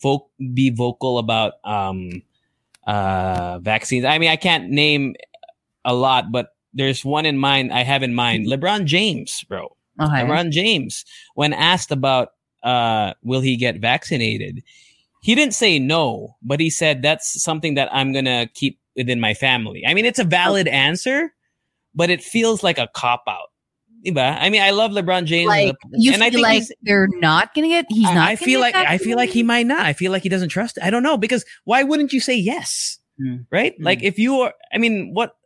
[0.00, 2.22] vo- be vocal about um,
[2.86, 4.04] uh, vaccines.
[4.04, 5.14] I mean, I can't name
[5.84, 7.72] a lot, but there's one in mind.
[7.72, 9.76] I have in mind LeBron James, bro.
[10.00, 10.22] Okay.
[10.22, 11.04] LeBron James,
[11.34, 12.30] when asked about
[12.62, 14.62] uh, will he get vaccinated,
[15.22, 19.34] he didn't say no, but he said that's something that I'm gonna keep within my
[19.34, 19.84] family.
[19.86, 21.32] I mean, it's a valid answer,
[21.94, 23.48] but it feels like a cop out.
[24.04, 27.86] I mean, I love LeBron James, Like and I think like they're not gonna get.
[27.88, 28.28] He's I- not.
[28.28, 29.86] I feel like I feel like he might not.
[29.86, 30.78] I feel like he doesn't trust.
[30.82, 32.98] I don't know because why wouldn't you say yes?
[33.20, 33.36] Hmm.
[33.50, 33.74] Right?
[33.76, 33.84] Hmm.
[33.84, 35.36] Like if you are, I mean, what?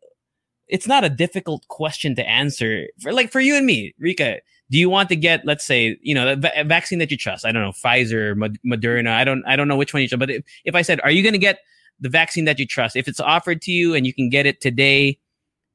[0.68, 2.86] It's not a difficult question to answer.
[3.00, 4.38] For like for you and me, Rika,
[4.70, 7.44] do you want to get, let's say, you know, the va- vaccine that you trust?
[7.44, 9.10] I don't know, Pfizer, Mod- Moderna.
[9.10, 10.18] I don't, I don't know which one you trust.
[10.18, 11.60] But if, if I said, are you going to get
[12.00, 12.96] the vaccine that you trust?
[12.96, 15.18] If it's offered to you and you can get it today,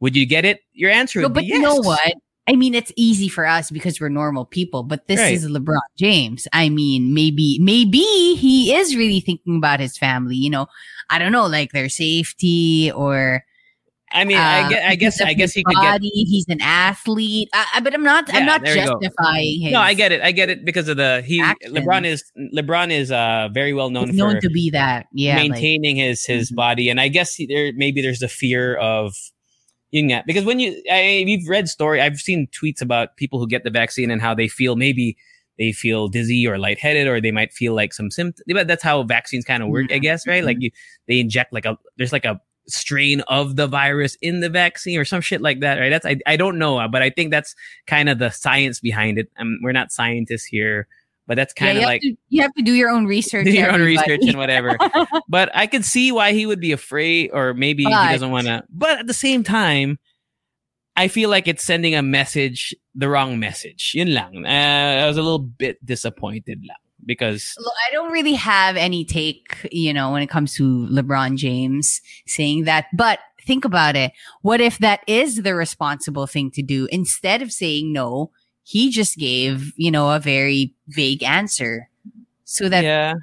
[0.01, 0.59] would you get it?
[0.73, 2.13] Your answer No, but be you know what?
[2.47, 5.33] I mean, it's easy for us because we're normal people, but this Right.
[5.33, 6.47] is LeBron James.
[6.51, 7.99] I mean, maybe, maybe
[8.35, 10.35] he is really thinking about his family.
[10.35, 10.67] You know,
[11.09, 13.45] I don't know, like their safety or.
[14.13, 16.01] I mean, uh, I guess, I guess, I guess he could get.
[16.01, 18.25] He's an athlete, I, but I'm not.
[18.33, 18.99] I'm not there you go.
[18.99, 19.71] justifying his.
[19.71, 20.19] No, I get it.
[20.21, 21.73] I get it because of the he Actions.
[21.73, 22.23] LeBron is
[22.53, 25.05] LeBron is uh very well known He's known to be that.
[25.13, 26.55] Yeah, like- maintaining his his Mhm.
[26.55, 29.15] body, and I guess he, there maybe there's the fear of
[29.91, 33.47] you know because when you I we've read story I've seen tweets about people who
[33.47, 35.17] get the vaccine and how they feel maybe
[35.57, 38.43] they feel dizzy or lightheaded or they might feel like some symptoms.
[38.47, 40.43] But that's how vaccines kind of work, I guess, right?
[40.43, 40.71] Like you
[41.07, 45.05] they inject like a there's like a strain of the virus in the vaccine or
[45.05, 45.89] some shit like that, right?
[45.89, 49.29] That's I, I don't know, but I think that's kind of the science behind it.
[49.37, 50.87] Um, we're not scientists here,
[51.27, 53.45] but that's kind of like to, you have to do your own research.
[53.45, 54.77] do your own research and whatever.
[55.29, 58.63] but I could see why he would be afraid, or maybe he doesn't want to.
[58.69, 59.99] But at the same time,
[60.95, 63.93] I feel like it's sending a message, the wrong message.
[63.95, 64.45] Yun lang.
[64.45, 69.05] Uh, I was a little bit disappointed lang because Look, I don't really have any
[69.05, 72.87] take, you know, when it comes to LeBron James saying that.
[72.93, 74.11] But think about it.
[74.41, 76.87] What if that is the responsible thing to do?
[76.91, 78.31] Instead of saying no,
[78.63, 81.89] he just gave, you know, a very vague answer.
[82.43, 83.13] So that, yeah,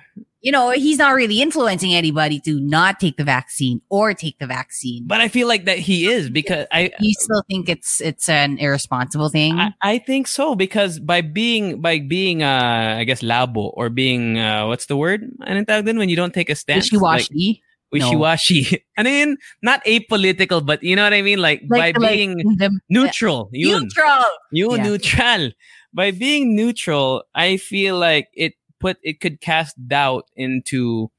[0.41, 4.47] you know, he's not really influencing anybody to not take the vaccine or take the
[4.47, 5.05] vaccine.
[5.07, 8.59] but I feel like that he is because I you still think it's it's an
[8.59, 9.59] irresponsible thing?
[9.59, 14.39] I, I think so because by being by being uh I guess labo or being
[14.39, 15.29] uh what's the word?
[15.39, 16.93] When you don't take a stance?
[16.93, 17.29] Like,
[17.93, 18.59] Wishy-washy.
[18.61, 18.85] wishy-washy.
[18.99, 21.39] I mean, not apolitical, but you know what I mean?
[21.41, 23.49] Like, Like- by like being the- neutral.
[23.53, 23.83] Yun.
[23.85, 24.25] neutral.
[24.53, 24.83] You Yeah.
[24.83, 25.51] neutral.
[25.95, 31.11] By being neutral, I feel like it put it could cast doubt into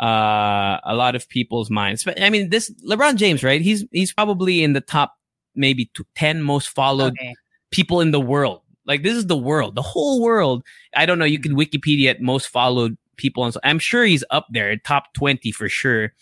[0.00, 2.04] uh a lot of people's minds.
[2.04, 3.60] But I mean, this LeBron James, right?
[3.60, 5.14] He's he's probably in the top
[5.54, 7.34] maybe t- 10 most followed Okay.
[7.70, 8.60] people in the world.
[8.86, 10.62] Like this is the world, the whole world.
[10.96, 11.24] I don't know.
[11.24, 15.12] You can Wikipedia at most followed people, and so I'm sure he's up there, top
[15.14, 16.12] twenty for sure.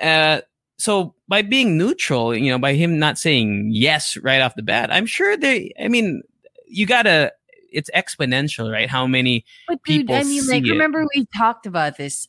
[0.00, 0.40] Uh,
[0.78, 4.92] so by being neutral, you know, by him not saying yes right off the bat,
[4.92, 5.72] I'm sure they.
[5.80, 6.22] I mean,
[6.66, 7.32] you gotta.
[7.70, 8.88] It's exponential, right?
[8.88, 9.44] How many?
[9.66, 10.70] But dude, I mean, like, it.
[10.70, 12.28] remember we talked about this.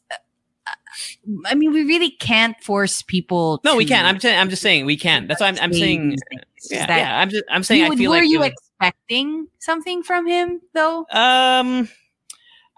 [1.45, 3.59] I mean, we really can't force people.
[3.63, 4.07] No, we can't.
[4.07, 4.17] I'm.
[4.17, 5.27] T- I'm just saying we can't.
[5.27, 5.57] That's why I'm.
[5.59, 6.11] I'm saying.
[6.11, 6.41] change things.
[6.55, 7.19] It's Yeah, yeah.
[7.19, 7.43] I'm just.
[7.49, 7.85] I'm saying.
[7.85, 8.29] you I feel were like.
[8.29, 11.05] you was- expecting something from him though?
[11.11, 11.89] Um,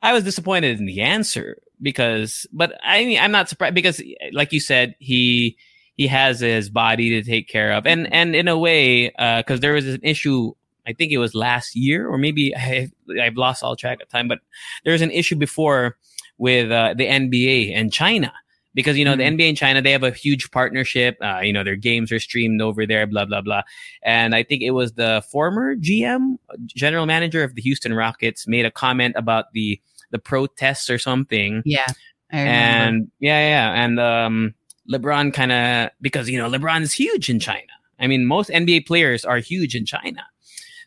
[0.01, 4.53] I was disappointed in the answer because, but I mean, I'm not surprised because, like
[4.53, 5.57] you said, he
[5.95, 9.59] he has his body to take care of, and and in a way, uh, because
[9.59, 10.53] there was an issue.
[10.87, 12.89] I think it was last year, or maybe I,
[13.21, 14.27] I've lost all track of time.
[14.27, 14.39] But
[14.83, 15.97] there was an issue before
[16.37, 18.31] with uh, the NBA and China
[18.75, 19.17] because you know Mm.
[19.17, 21.17] the NBA in China they have a huge partnership.
[21.21, 23.63] Uh, you know their games are streamed over there, blah blah blah.
[24.03, 26.37] And I think it was the former GM,
[26.67, 29.81] general manager of the Houston Rockets, made a comment about the
[30.11, 31.61] the protests or something.
[31.65, 31.85] Yeah.
[32.29, 34.53] And yeah, yeah, and um,
[34.91, 37.61] LeBron kind of because you know LeBron is huge in China.
[37.99, 40.25] I mean, most NBA players are huge in China.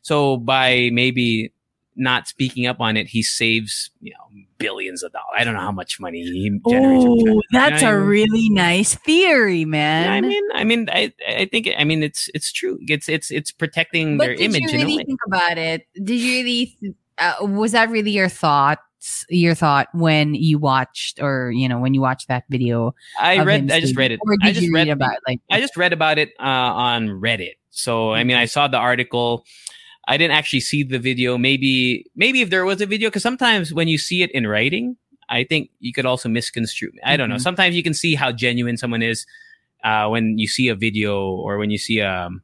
[0.02, 1.52] So by maybe
[1.96, 5.34] not speaking up on it, he saves you know billions of dollars.
[5.38, 7.04] I don't know how much money he generates.
[7.08, 8.06] Oh, that's You know a mean?
[8.08, 10.24] really nice theory, Yeah, man.
[10.24, 12.78] I mean, I mean, I, I think, I mean, it's, it's true.
[12.86, 15.86] It's, it's, it's protecting but their did image you in a really think about it?
[15.94, 16.66] Did you really?
[16.80, 18.82] th- Uh, was that really your thoughts?
[19.28, 22.94] Your thought when you watched, or you know, when you watched that video?
[23.18, 24.20] I read, I just read it.
[24.42, 25.40] I just read read about like?
[25.50, 27.54] I just read about it uh, on Reddit.
[27.70, 29.44] So I mean, I saw the article.
[30.08, 31.38] I didn't actually see the video.
[31.38, 34.96] Maybe maybe if there was a video, because sometimes when you see it in writing,
[35.28, 36.90] I think you could also misconstrue.
[37.04, 37.36] I don't know.
[37.36, 37.40] Mhm.
[37.40, 39.24] Sometimes you can see how genuine someone is
[39.84, 42.42] uh, when you see a video or when you see um,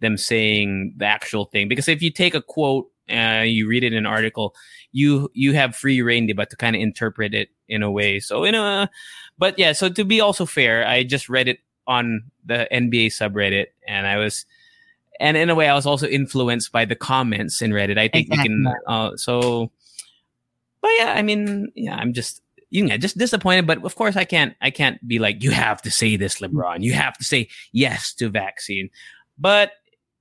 [0.00, 1.68] them saying the actual thing.
[1.68, 4.54] Because if you take a quote, uh, you read it in an article,
[4.92, 8.20] you you have free reign, but to kind of interpret it in a way.
[8.20, 8.90] So in a,
[9.38, 9.72] but yeah.
[9.72, 14.16] So to be also fair, I just read it on the NBA subreddit, and I
[14.16, 14.46] was,
[15.20, 17.98] and in a way, I was also influenced by the comments in Reddit.
[17.98, 18.66] I think you can.
[18.86, 19.70] Uh, so,
[20.80, 22.42] but yeah, I mean, yeah, I'm just.
[22.70, 24.54] You know, just disappointed, but of course I can't.
[24.60, 26.82] I can't be like you have to say this, LeBron.
[26.82, 28.90] You have to say yes to vaccine.
[29.38, 29.72] But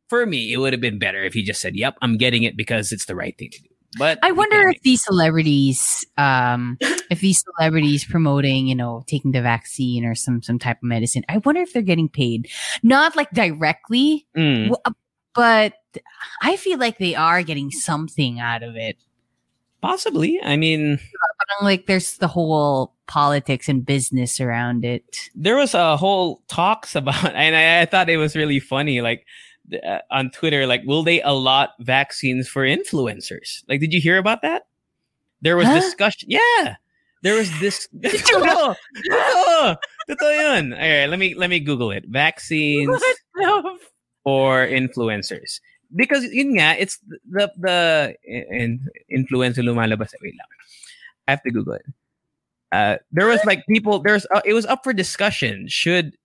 [0.10, 2.56] for me, it would have been better if he just said, "Yep, I'm getting it
[2.58, 6.78] because it's the right thing to do." But I wonder if these celebrities, um,
[7.10, 11.24] if these celebrities promoting, you know, taking the vaccine or some some type of medicine,
[11.30, 12.50] I wonder if they're getting paid,
[12.84, 14.76] not like directly, Mm.
[14.86, 14.92] uh,
[15.34, 15.74] but
[16.42, 18.98] I feel like they are getting something out of it.
[19.82, 20.40] possibly.
[20.44, 21.00] I mean,
[21.62, 25.04] like there's the whole politics and business around it.
[25.36, 29.02] there was a whole talks about, and I, I thought it was really funny.
[29.02, 29.26] Like
[29.74, 33.64] uh, on Twitter, like, will they allot vaccines for influencers?
[33.68, 34.68] Like, did you hear about that?
[35.42, 35.80] There was Huh?
[35.80, 36.30] discussion.
[36.32, 36.76] Yeah,
[37.22, 37.88] there was this.
[38.02, 38.76] Totoo!
[39.10, 39.78] Totoo!
[40.10, 40.74] Totoo yun.
[40.74, 42.06] All right, let me let me Google it.
[42.08, 42.90] Vaccines
[44.24, 45.60] for influencers.
[45.96, 47.00] Because yun nga, it's
[47.30, 48.80] the the in,
[49.12, 50.14] influencer lumalabas.
[50.22, 50.48] Wait lang.
[51.28, 51.86] I have to Google it.
[52.72, 54.00] Uh, there was like people.
[54.00, 55.68] There's uh, it was up for discussion.
[55.68, 56.18] Should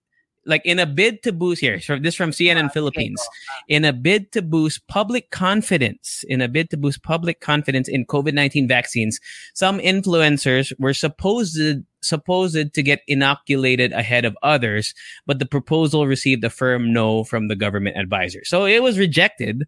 [0.45, 1.81] like in a bid to boost here.
[1.81, 3.21] So this from CNN ah, Philippines.
[3.23, 3.63] Ah.
[3.69, 8.07] In a bid to boost public confidence, in a bid to boost public confidence in
[8.07, 9.21] COVID nineteen vaccines,
[9.55, 11.61] some influencers were supposed
[12.01, 14.95] supposed to get inoculated ahead of others,
[15.27, 18.41] but the proposal received a firm no from the government advisor.
[18.45, 19.65] So it was rejected,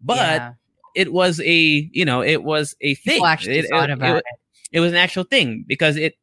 [0.00, 0.52] but Yeah.
[0.94, 3.16] it was a you know it was a thing.
[3.16, 4.24] It- thought it- about it,
[4.70, 6.14] it was an actual thing because it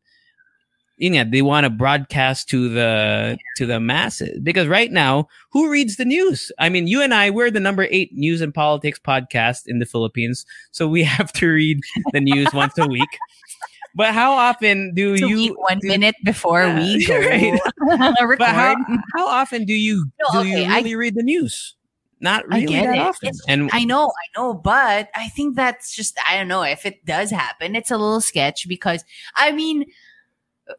[0.99, 5.69] you know they want to broadcast to the to the masses because right now who
[5.71, 8.99] reads the news i mean you and i we're the number eight news and politics
[8.99, 11.79] podcast in the philippines so we have to read
[12.11, 13.09] the news once a week
[13.95, 17.59] but how often do To you one do- minute before Yeah, we go right.
[18.21, 18.37] record.
[18.37, 18.75] but how,
[19.15, 21.75] how often do you No, do you okay, I- really read the news
[22.21, 22.99] not I really that it.
[22.99, 26.63] often It's- and I know, I know, but I think that's just I don't know
[26.63, 27.77] if it does happen.
[27.77, 29.05] It's a little sketch because
[29.37, 29.85] I mean,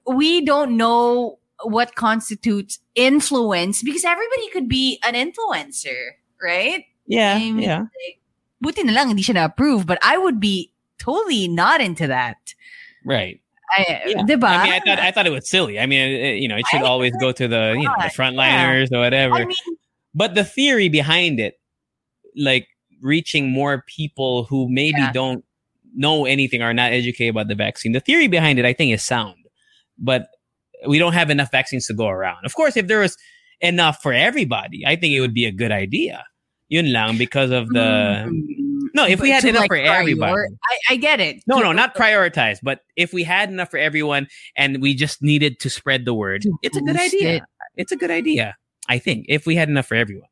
[0.06, 6.12] we don't know what constitutes influence because everybody could be an influencer,
[6.42, 6.84] right?
[7.06, 7.84] yeah I mean, yeah
[8.62, 12.36] Buti na lang hindi siya na-approve, but I would be totally not into that.
[13.04, 13.40] right
[13.76, 14.22] I, Yeah.
[14.26, 14.44] diba?
[14.50, 15.78] I mean, I thought I thought it was silly.
[15.78, 16.90] I mean, it, you know, it should Right?
[16.90, 18.18] always go to the you know the Yeah.
[18.18, 19.36] frontliners or whatever.
[19.36, 19.76] I mean,
[20.14, 21.54] but the theory behind it,
[22.36, 22.66] like
[23.00, 25.12] reaching more people who maybe Yeah.
[25.14, 25.44] don't
[25.96, 28.92] know anything or are not educated about the vaccine, the theory behind it, I think,
[28.92, 29.39] is sound.
[30.00, 30.28] But
[30.86, 32.44] we don't have enough vaccines to go around.
[32.44, 33.16] Of course, if there was
[33.60, 36.24] enough for everybody, I think it would be a good idea.
[36.68, 38.42] Yun lang because of the mm,
[38.94, 39.04] no.
[39.04, 41.42] If we had enough like, for everybody, I, I get it.
[41.48, 45.58] no, no, not prioritize, but if we had enough for everyone and we just needed
[45.60, 47.36] to spread the word, it's a good idea.
[47.36, 47.42] it.
[47.76, 48.56] It's a good idea.
[48.88, 50.28] I think if we had enough for everyone.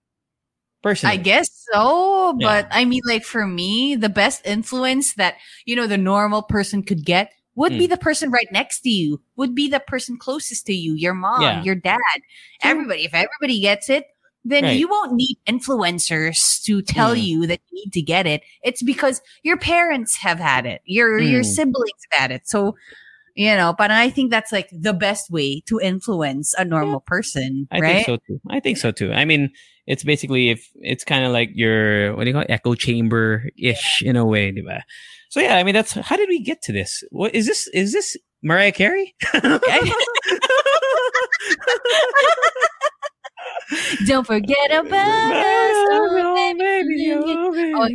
[0.81, 1.15] Personally.
[1.15, 2.79] I guess so, but Yeah.
[2.79, 5.35] I mean, like for me, the best influence that
[5.67, 7.91] you know the normal person could get would be Mm.
[7.91, 11.43] the person right next to you, would be the person closest to you, your mom,
[11.43, 11.63] Yeah.
[11.63, 12.19] your dad,
[12.63, 13.05] everybody.
[13.05, 14.05] If everybody gets it,
[14.45, 14.79] then Right.
[14.79, 17.23] you won't need influencers to tell Mm.
[17.27, 18.43] you that you need to get it.
[18.63, 21.55] It's because your parents have had it, your your Mm.
[21.57, 22.49] siblings have had it.
[22.49, 22.75] So.
[23.41, 27.69] You know, but I think that's like the best way to influence a normal person,
[27.71, 27.95] I right?
[27.95, 28.41] think so too.
[28.51, 29.13] I think so too.
[29.13, 29.51] I mean,
[29.87, 32.51] it's basically if it's kind of like your what do you call it?
[32.51, 34.81] echo chamber ish in a way, diba?
[35.29, 37.05] So yeah, I mean that's how did we get to this?
[37.11, 37.69] What is this?
[37.69, 39.15] Is this Mariah Carey?
[44.07, 45.77] Don't forget about us.
[45.91, 47.89] Oh, baby, oh, baby, Oh,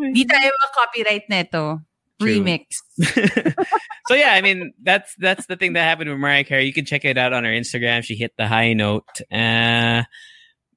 [0.00, 0.12] baby.
[0.12, 1.80] Di tayo copyright neto.
[2.20, 2.82] Remix.
[4.08, 6.64] so yeah, I mean that's that's the thing that happened with Mariah Carey.
[6.64, 8.02] You can check it out on her Instagram.
[8.02, 9.06] She hit the high note.
[9.30, 10.02] Uh,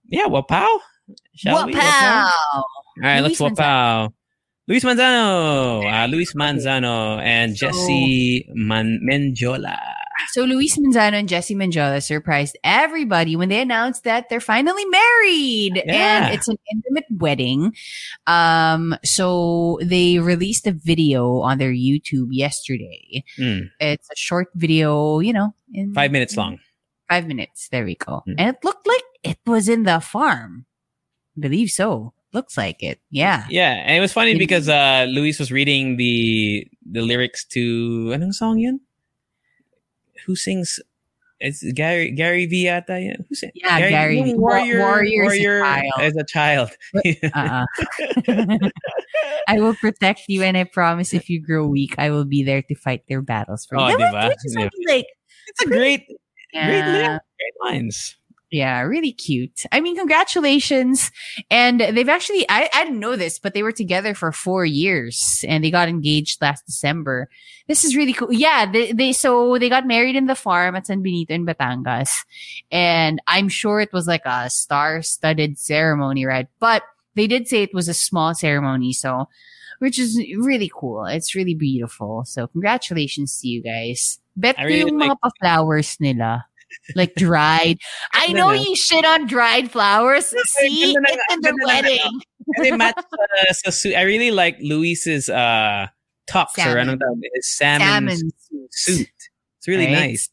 [0.07, 0.80] yeah, wapow.
[1.34, 1.74] Shall we?
[1.74, 2.30] Wapow!
[2.53, 2.66] All
[2.97, 4.14] right, let's wapow.
[4.72, 9.78] Luis Manzano, uh, Luis Manzano, and So- Jessy Man- Mendiola.
[10.32, 15.84] So Luis Manzano and Jessy Mendiola surprised everybody when they announced that they're finally married.
[15.86, 16.28] Yeah.
[16.28, 17.74] And it's an intimate wedding.
[18.28, 23.26] Um, so they released a video on their YouTube yesterday.
[23.38, 26.59] Mm, It's a short video, you know, in five minutes long.
[27.09, 27.67] Five minutes.
[27.67, 28.24] There we go.
[28.26, 28.36] Mm.
[28.38, 30.65] And it looked like it was in the farm.
[31.38, 32.13] believe so.
[32.34, 32.99] Looks like it.
[33.09, 33.45] Yeah.
[33.49, 38.34] Yeah, and it was funny because uh, Luis was reading the the lyrics to anong
[38.34, 38.79] song yun?
[40.25, 40.79] Who sings?
[41.41, 43.25] It's Gary Gary V yata yun.
[43.27, 43.51] Who sings?
[43.55, 44.34] Yeah, Gary yung V.
[44.36, 45.91] Warrior, Warrior as a child.
[45.99, 46.69] as a child.
[47.36, 48.69] Uh-uh.
[49.47, 52.61] I will protect you and I promise if you grow weak, I will be there
[52.61, 53.84] to fight their battles for you.
[53.84, 54.29] Oh, Diba?
[54.29, 56.05] Which is like, it's a great, great,
[56.53, 58.15] yeah, lyric, great lines.
[58.52, 59.64] Yeah, really cute.
[59.72, 61.10] I mean, congratulations.
[61.49, 65.45] And they've actually, I, I didn't know this, but they were together for four years
[65.47, 67.30] and they got engaged last December.
[67.68, 68.32] This is really cool.
[68.32, 72.26] Yeah, they, they so they got married in the farm at San Benito in Batangas.
[72.72, 76.47] And I'm sure it was like a star-studded ceremony, right?
[76.60, 76.84] But
[77.16, 79.30] they did say it was a small ceremony, so
[79.80, 81.06] which is really cool.
[81.06, 82.26] It's really beautiful.
[82.26, 84.20] So congratulations to you guys.
[84.36, 86.45] Bet really yung like- mga pa-flowers nila.
[86.95, 87.78] Like dried.
[88.13, 88.59] I know na.
[88.61, 90.28] you shit on dried flowers.
[90.28, 92.22] See, na- it's in the wedding.
[92.57, 93.95] And they match uh, suit.
[93.95, 95.88] I really like Luis's uh,
[96.30, 96.88] tux or Salmon.
[96.88, 98.32] anong tawag, his salmon, Salmon
[98.72, 99.07] suit.
[99.59, 100.11] It's really Right?
[100.15, 100.30] nice.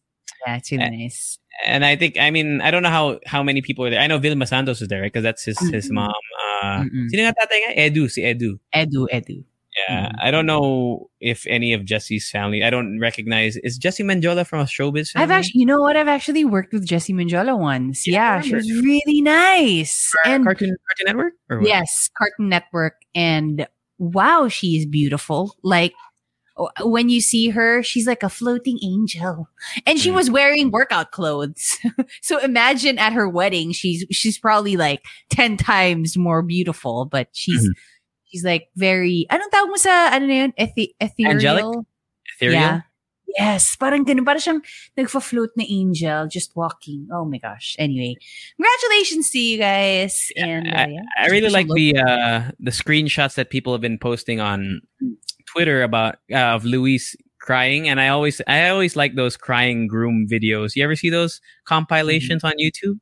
[0.47, 1.39] Yeah, it's really Uh, nice.
[1.67, 4.01] and I think I mean I don't know how how many people are there.
[4.01, 6.07] I know Vilma Santos is there because that's his his Mm-mm.
[6.07, 6.23] mom.
[6.63, 7.71] Uh, sino nga tatay nga?
[7.91, 8.59] Edu, si Edu.
[8.75, 9.43] Edu, Edu.
[9.87, 10.15] Yeah, Mm.
[10.21, 12.63] I don't know if any of Jessy's family.
[12.63, 13.57] I don't recognize.
[13.59, 15.25] Is Jessy Mendiola from a showbiz family?
[15.25, 15.97] I've actually, you know what?
[15.97, 18.07] I've actually worked with Jessy Mendiola once.
[18.07, 20.13] Yeah, Yeah, she was really nice.
[20.25, 21.33] Car- and Cartoon Cartoon Network.
[21.51, 22.95] Or yes, Cartoon Network.
[23.15, 23.67] And
[23.99, 25.55] wow, she is beautiful.
[25.63, 25.93] Like
[26.83, 29.49] when you see her, she's like a floating angel.
[29.87, 30.15] And she Mm.
[30.15, 31.79] was wearing workout clothes.
[32.21, 37.63] so imagine at her wedding, she's she's probably like 10 times more beautiful, but she's
[37.65, 37.73] Mhm.
[38.31, 40.53] She's like very anong tawag mo sa ano na yun?
[40.59, 41.37] Ethi- ethereal?
[41.37, 41.65] Angelic?
[42.37, 42.61] Ethereal.
[42.61, 42.81] Yeah.
[43.37, 44.25] Yes, parang ganun.
[44.25, 44.63] Parang siyang
[44.97, 47.07] nagfa-float na angel just walking.
[47.13, 47.77] Oh my gosh.
[47.79, 48.17] Anyway,
[48.57, 50.33] congratulations to you guys.
[50.37, 54.41] And uh, yeah, I really like the uh the screenshots that people have been posting
[54.41, 54.81] on
[55.45, 60.27] Twitter about uh, of Luis crying, and I always I always like those crying groom
[60.27, 60.75] videos.
[60.75, 62.99] You ever see those compilations on YouTube?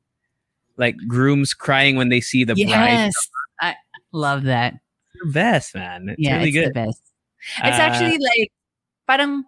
[0.76, 3.10] Like grooms crying when they see the bride.
[3.10, 3.14] Yes.
[3.60, 3.74] I
[4.12, 4.74] love that.
[5.24, 6.10] The best, man.
[6.10, 6.68] It's yeah, really it's good.
[6.68, 7.02] the best.
[7.64, 8.52] It's Uh, actually like
[9.06, 9.44] parang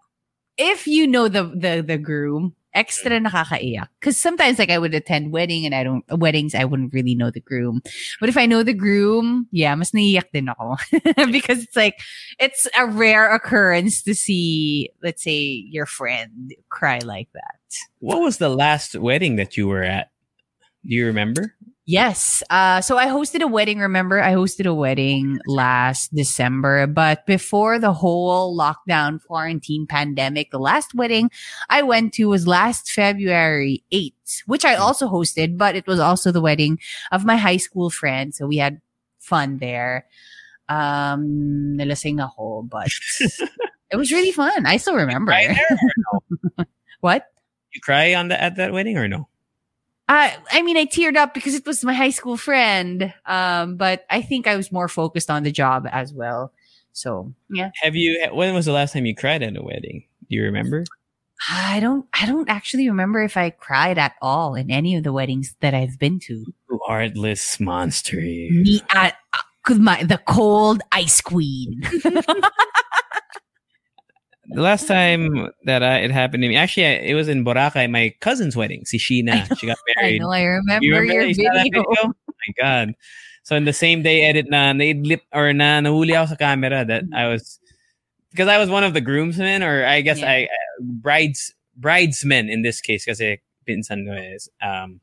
[0.57, 3.27] if you know the the the groom, extra Mm.
[3.27, 3.89] nakakaiyak.
[4.01, 7.31] Because sometimes like I would attend wedding and I don't weddings I wouldn't really know
[7.31, 7.83] the groom.
[8.21, 10.77] But if I know the groom, yeah, mas naiiyak din ako.
[11.33, 11.99] because it's like
[12.39, 17.59] it's a rare occurrence to see, let's say, your friend cry like that.
[18.01, 20.11] What was the last wedding that you were at?
[20.87, 21.55] Do you remember?
[21.89, 22.43] Yes.
[22.51, 23.79] Uh, so I hosted a wedding.
[23.79, 30.59] Remember, I hosted a wedding last December, but before the whole lockdown, quarantine, pandemic, the
[30.59, 31.31] last wedding
[31.71, 36.31] I went to was last February 8th, which I also hosted, but it was also
[36.31, 36.79] the wedding
[37.11, 38.35] of my high school friend.
[38.35, 38.83] So we had
[39.19, 40.05] fun there.
[40.69, 42.93] Um, nalasing ako, but
[43.91, 44.67] it was really fun.
[44.67, 45.33] I still remember.
[45.33, 46.65] No?
[47.01, 47.25] what?
[47.73, 49.27] You cry on the at that wedding or no?
[50.09, 53.13] I I mean, I teared up because it was my high school friend.
[53.27, 56.53] Um, but I think I was more focused on the job as well.
[56.93, 58.29] So yeah, Have you?
[58.33, 60.05] When was the last time you cried at a wedding?
[60.29, 60.85] Do you remember?
[61.49, 65.13] I don't I don't actually remember if I cried at all in any of the
[65.13, 66.35] weddings that I've been to.
[66.35, 68.17] You heartless monster.
[68.17, 69.17] Me at
[69.63, 71.83] cause my the cold ice queen.
[74.51, 77.91] The last time that I, it happened to me, actually, I, it was in Boracay,
[77.91, 78.85] my cousin's wedding.
[78.87, 80.21] Si Sheena, she got I married.
[80.23, 81.23] know I remember, You remember your?
[81.27, 81.53] You video.
[81.63, 81.85] video?
[81.87, 82.95] Oh my god!
[83.43, 87.05] So in the same day edit na naidlip or na nahuli ako sa camera that
[87.13, 87.61] I was
[88.31, 90.31] because I was one of the groomsmen or I guess Yeah.
[90.31, 95.01] I uh, brides bridesmen in this case kasi pinsan ko is um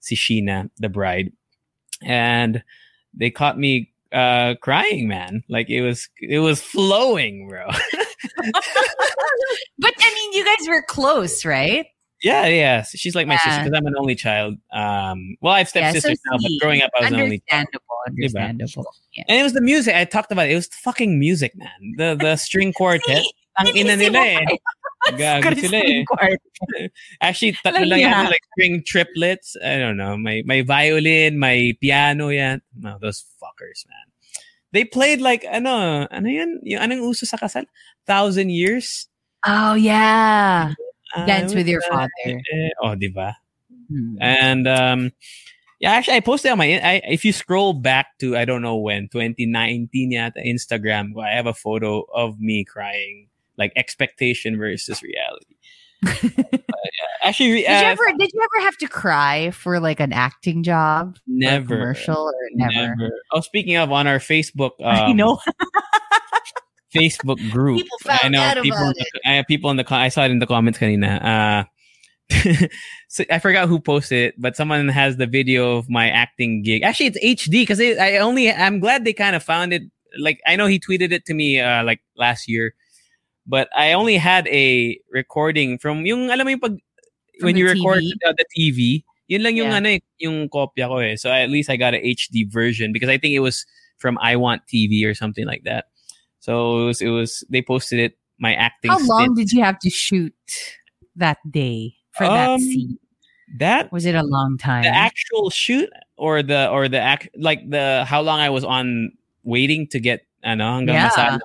[0.00, 1.32] si Sheena the bride
[2.04, 2.62] and
[3.12, 7.68] they caught me uh crying man like it was it was flowing bro
[9.78, 11.86] But I mean, you guys were close, right?
[12.22, 12.82] Yeah, yeah.
[12.82, 14.54] She's like my sister because I'm an only child.
[14.72, 17.42] Um, well, I have Yeah, so now, but growing up, I was an only.
[17.48, 17.66] child.
[17.70, 18.86] Understandable, understandable.
[19.14, 19.24] Yeah.
[19.28, 19.94] And it was the music.
[19.94, 20.52] I talked about it.
[20.52, 21.94] It was fucking music, man.
[21.96, 23.22] The the string quartet.
[23.58, 24.46] Ang ina nila eh.
[25.14, 26.02] Gago sila eh.
[27.22, 28.22] Actually, tatlo lang Yeah.
[28.22, 29.54] yan, like string triplets.
[29.62, 30.16] I don't know.
[30.18, 32.62] My my violin, my piano yan.
[32.74, 34.06] No, those fuckers, man.
[34.72, 36.60] They played like ano, ano yan?
[36.62, 37.64] Yung anong uso sa kasal?
[38.06, 39.08] Thousand years.
[39.46, 40.74] Oh yeah.
[41.16, 42.26] Ah, Dance with your uh, father.
[42.26, 43.36] eh, oh, di ba?
[43.88, 44.16] Hmm.
[44.20, 45.12] And um,
[45.80, 46.78] yeah, actually, I posted on my.
[46.80, 51.46] I, if you scroll back to I don't know when 2019 yata Instagram, I have
[51.46, 55.56] a photo of me crying, like expectation versus reality.
[56.36, 56.90] But,
[57.28, 60.62] actually, Did you uh, ever did you ever have to cry for like an acting
[60.62, 61.18] job?
[61.26, 62.96] never, commercial or never?
[62.96, 63.10] never.
[63.32, 65.38] Oh, speaking of, on our Facebook, um, I know.
[66.94, 67.86] Facebook group.
[68.08, 68.78] I know people.
[68.78, 69.84] the, I have people in the.
[69.94, 71.22] I saw it in the comments, kanina.
[71.22, 71.64] Uh,
[73.08, 76.82] so I forgot who posted it, but someone has the video of my acting gig.
[76.82, 78.50] Actually, it's HD because I only.
[78.50, 79.82] I'm glad they kind of found it.
[80.18, 82.74] Like I know he tweeted it to me uh, like last year,
[83.46, 86.78] but I only had a recording from yung alam mo yung pag
[87.40, 89.04] when you record uh, the TV.
[89.28, 89.76] Yun lang yung Yeah.
[89.76, 91.16] ano eh, yung kopya ko eh.
[91.16, 93.66] So at least I got an HD version because I think it was
[93.98, 95.86] from I Want TV or something like that.
[96.40, 99.36] So it was, it was they posted it my acting How long stint.
[99.36, 100.32] did you have to shoot
[101.16, 102.98] that day for that Um, scene?
[103.58, 104.84] that Was it a long time?
[104.84, 109.12] the actual shoot or the or the act like the how long I was on
[109.42, 111.08] waiting to get ano hanggang Yeah.
[111.10, 111.40] masala.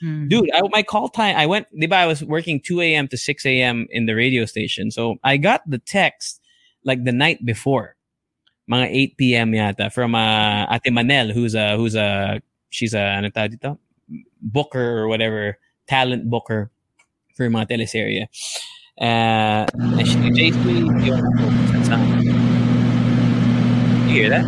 [0.00, 0.28] Hmm.
[0.28, 3.08] Dude, I, my call time I went I was working 2 a.m.
[3.08, 3.86] to 6 a.m.
[3.90, 4.90] in the radio station.
[4.90, 6.40] So I got the text
[6.84, 7.96] like the night before.
[8.70, 9.52] Mga 8 p.m.
[9.52, 12.40] yata from uh, Ate Manel who's a who's a
[12.70, 13.78] she's a ano dito?
[14.40, 16.70] booker or whatever talent booker
[17.36, 18.26] for mga teleserye.
[19.00, 20.80] Uh, and she chased me.
[21.04, 21.20] Yun,
[21.72, 22.24] that's not-
[24.08, 24.44] You hear that?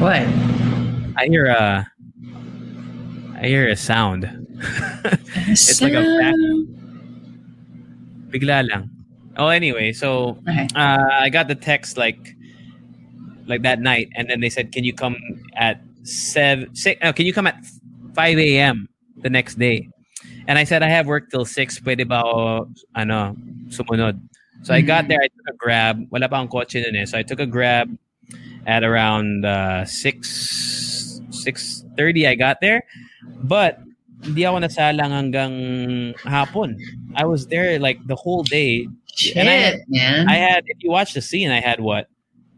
[0.00, 0.22] What?
[1.20, 1.86] I hear a.
[3.36, 4.41] I hear a sound.
[5.50, 6.34] It's like a back.
[8.32, 8.90] Bigla lang.
[9.36, 10.68] Oh, anyway, so Okay.
[10.76, 12.36] uh, I got the text like,
[13.46, 15.16] like that night, and then they said, "Can you come
[15.56, 16.74] at seven?
[16.74, 17.56] Six, uh, can you come at
[18.14, 18.88] five a.m.
[19.20, 19.88] the next day?"
[20.46, 21.80] And I said, "I have work till six.
[21.80, 23.36] Pwede ba ako, ano,
[23.68, 24.20] sumunod?"
[24.62, 25.18] So I got there.
[25.20, 26.06] I took a grab.
[26.12, 27.04] Wala pa akong kotse nun eh.
[27.04, 27.90] So I took a grab
[28.66, 32.28] at around uh, six six thirty.
[32.28, 32.84] I got there,
[33.42, 33.80] but
[34.22, 35.52] hindi ako nasalang hanggang
[36.24, 36.78] hapon.
[37.14, 38.86] I was there like the whole day.
[39.14, 40.28] Shit, And I had- man.
[40.28, 42.08] I had, if you watch the scene, I had what,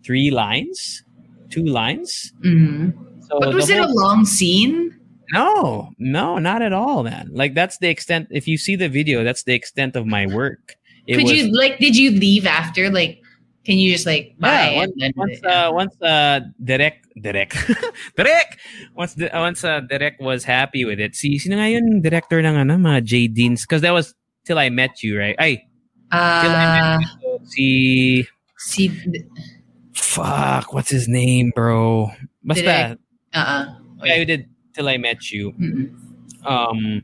[0.07, 1.03] three lines,
[1.51, 2.33] two lines.
[2.45, 2.93] Mhm.
[3.27, 4.93] So But was it a long scene?
[5.33, 7.33] no, no, not at all, man.
[7.33, 8.29] Like that's the extent.
[8.31, 10.77] If you see the video, that's the extent of my work.
[11.09, 11.81] It Could was, you like?
[11.81, 12.89] Did you leave after?
[12.89, 13.19] Like,
[13.65, 14.71] can you just like buy?
[14.77, 17.57] Yeah, then- once uh, once uh direct direct
[18.17, 18.61] direct
[18.95, 21.17] once the, once uh, direct was happy with it.
[21.17, 23.62] Si sino nga yun director ng ano mga J Deans?
[23.62, 25.37] Because that was till I met you right?
[25.39, 25.65] Ay
[26.12, 27.67] till I met uh, you si
[28.59, 28.91] see,
[29.93, 32.11] fuck what's his name bro?
[32.45, 33.01] Basta Direct.
[33.35, 33.65] uh,
[34.05, 35.53] guy who did till I met you.
[35.59, 35.91] Mm
[36.45, 37.01] um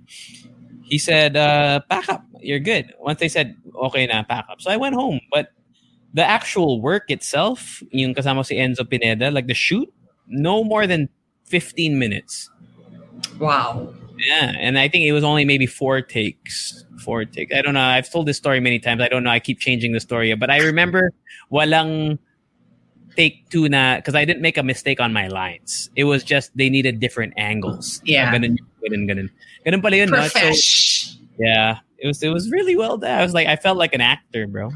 [0.85, 2.21] he said uh pack up.
[2.45, 2.93] You're good.
[3.01, 3.57] Once they said
[3.89, 4.61] okay na pack up.
[4.61, 5.49] So I went home but
[6.15, 9.89] the actual work itself yung kasama si Enzo Pineda like the shoot
[10.27, 11.09] no more than
[11.47, 12.51] 15 minutes
[13.39, 13.93] wow.
[14.19, 17.83] yeah and I think it was only maybe four takes four takes I don't know
[17.83, 20.51] I've told this story many times I don't know I keep changing the story but
[20.51, 21.13] I remember
[21.53, 22.19] walang
[23.17, 26.55] take two na because I didn't make a mistake on my lines it was just
[26.57, 28.31] they needed different angles Yeah.
[28.35, 29.29] ganun, ganun, ganun.
[29.67, 30.25] Ganun pala yun, no?
[30.29, 30.41] So,
[31.39, 33.13] yeah, it was it was really well done.
[33.13, 34.71] I was like, I felt like an actor, bro.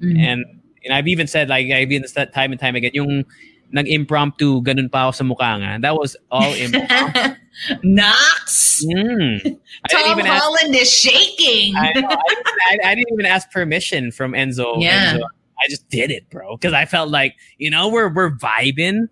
[0.00, 0.16] Mhm.
[0.16, 0.44] And
[0.84, 3.24] and I've even said like I've even said time and time again, yung
[3.72, 5.78] nag-impromptu ganun pa ako sa mukha nga.
[5.80, 7.36] That was all impromptu.
[7.82, 8.66] Knox.
[8.80, 9.58] Mm.
[9.90, 10.42] Tom even ask.
[10.42, 11.76] Holland is shaking.
[11.76, 14.72] I, know, I, didn't- I, didn't even ask permission from Enzo.
[14.80, 15.16] Yeah.
[15.16, 15.20] Enzo.
[15.22, 19.08] I just did it, bro, because I felt like you know we're we're vibing.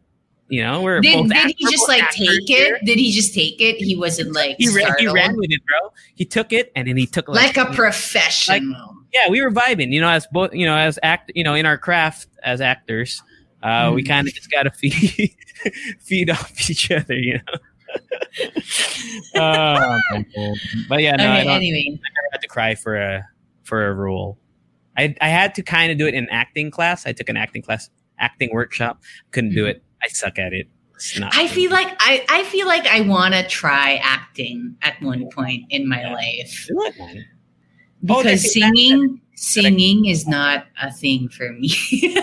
[0.48, 2.76] You know, we're did both did he just like take here.
[2.76, 2.86] it?
[2.86, 3.76] Did he just take it?
[3.76, 5.92] He wasn't like He ran, he ran with it, bro.
[6.14, 8.96] He took it and then he took like a you know, professional.
[9.24, 11.66] Yeah, we were vibing, you know, as both, you know, as act, you know, in
[11.66, 13.22] our craft as actors,
[13.62, 14.08] uh, we Mm.
[14.08, 15.34] kind of just gotta feed,
[16.00, 17.58] feed off each other, you know.
[19.36, 19.98] oh,
[20.88, 21.98] but yeah, no, I, don't, anyway.
[21.98, 21.98] I
[22.32, 23.24] had to cry for a
[23.64, 24.38] for a role.
[24.96, 27.06] I I had to kind of do it in acting class.
[27.06, 27.88] I took an acting class,
[28.18, 29.02] acting workshop.
[29.30, 29.70] Couldn't do Mhm.
[29.70, 29.82] it.
[30.02, 30.68] I suck at it.
[30.94, 31.32] It's not.
[31.36, 35.64] I feel like I, I feel like I want to try acting at one point
[35.70, 36.68] in my life
[38.04, 38.16] do it, man.
[38.18, 41.70] Oh, because that's- singing Singing is not a thing for me.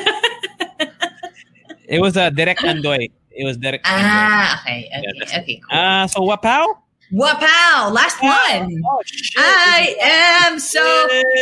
[1.87, 3.11] It was a uh, Derek Andoy.
[3.31, 3.81] It was Derek.
[3.85, 5.77] ah, okay, okay, Yeah, okay, cool.
[5.79, 6.65] Uh, so Wapow?
[7.13, 8.81] Wapow, last one.
[8.83, 9.01] Oh.
[9.37, 10.81] I am so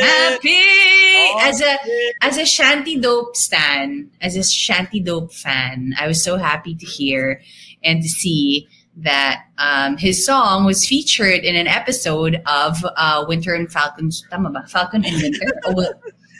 [0.01, 2.15] happy Oh, as a shit.
[2.21, 5.93] as a Shanti Dope stan, as a Shanti Dope fan.
[5.97, 7.41] I was so happy to hear
[7.83, 8.67] and to see
[8.97, 14.09] that um, his song was featured in an episode of uh, Winter and Falcon.
[14.29, 14.65] Tama ba?
[14.67, 15.45] Falcon and Winter.
[15.65, 15.85] Oh,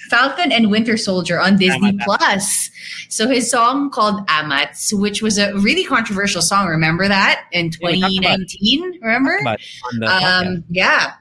[0.09, 2.69] Falcon and Winter Soldier on Disney Tama, Plus.
[3.09, 6.67] So his song called Amatz, which was a really controversial song.
[6.67, 8.49] Remember that in Yeah, we talked about it.
[8.49, 8.99] 2019?
[9.01, 9.39] Remember?
[9.43, 9.59] But
[9.93, 10.45] on the podcast.
[10.45, 11.13] um, yeah.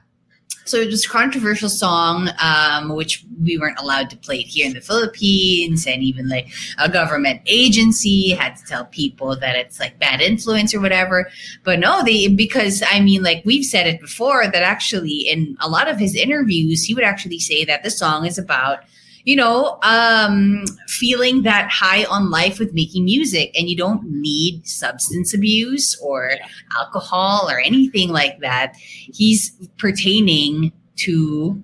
[0.65, 4.73] So it was a controversial song, um, which we weren't allowed to play here in
[4.73, 6.47] the Philippines, and even like
[6.79, 11.29] a government agency had to tell people that it's like bad influence or whatever.
[11.63, 15.69] But no, they because I mean, like we've said it before, that actually in a
[15.69, 18.79] lot of his interviews, he would actually say that the song is about
[19.23, 24.67] you know, um, feeling that high on life with making music, and you don't need
[24.67, 26.31] substance abuse or
[26.77, 28.75] alcohol or anything like that.
[28.75, 31.61] He's pertaining to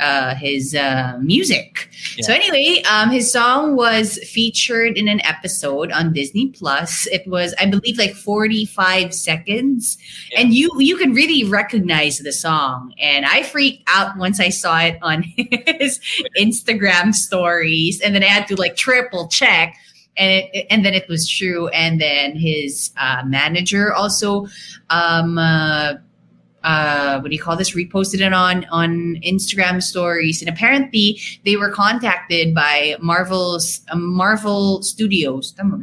[0.00, 1.88] uh, his uh, music.
[2.20, 7.06] So anyway, um, his song was featured in an episode on Disney Plus.
[7.08, 9.98] It was, I believe, like forty-five seconds,
[10.30, 10.40] Yeah.
[10.40, 12.92] and you you can really recognize the song.
[12.98, 16.00] And I freaked out once I saw it on his
[16.38, 19.76] Instagram stories, and then I had to like triple check.
[20.16, 21.68] And it, and then it was true.
[21.68, 24.48] And then his uh, manager also
[24.90, 25.38] um,
[26.64, 27.74] uh, what do you call this?
[27.74, 34.82] Reposted it on on Instagram stories, and apparently they were contacted by Marvel's uh, Marvel
[34.82, 35.54] Studios.
[35.58, 35.82] Hmm.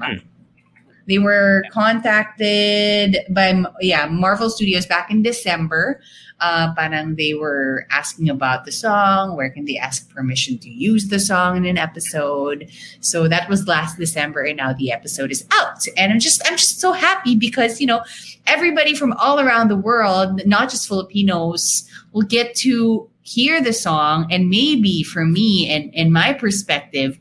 [1.08, 6.02] They were contacted by yeah Marvel Studios back in December.
[6.42, 9.38] Uh, parang they were asking about the song.
[9.38, 12.70] Where can they ask permission to use the song in an episode?
[13.00, 15.86] So that was last December, and now the episode is out.
[15.96, 18.04] And I'm just I'm just so happy because you know
[18.48, 24.28] everybody from all around the world, not just Filipinos, will get to hear the song.
[24.32, 27.18] And maybe for me and, and my perspective,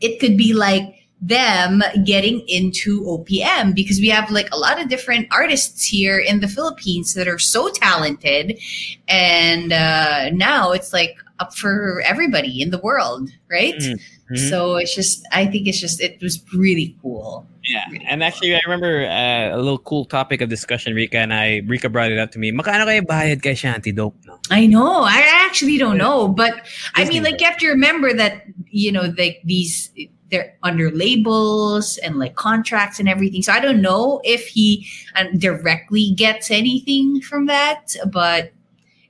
[0.00, 4.88] it could be like them getting into OPM because we have like a lot of
[4.88, 8.60] different artists here in the Philippines that are so talented.
[9.08, 13.74] And uh, now it's like up for everybody in the world, right?
[13.74, 14.00] Mhm.
[14.30, 14.50] Mhm.
[14.50, 17.46] So it's just, I think it's just, it was really cool.
[17.64, 20.92] Yeah, and actually, I remember uh, a little cool topic of discussion.
[20.92, 22.52] Rika and I, Rika brought it up to me.
[22.52, 24.14] Makano kayo bayad kay Shanti Dope?
[24.26, 24.38] No?
[24.50, 25.00] I know.
[25.00, 26.60] I actually don't know, but
[26.94, 29.88] I mean, like you have to remember that you know, like these
[30.34, 33.42] they're under labels and like contracts and everything.
[33.42, 38.52] So I don't know if he um, directly gets anything from that, but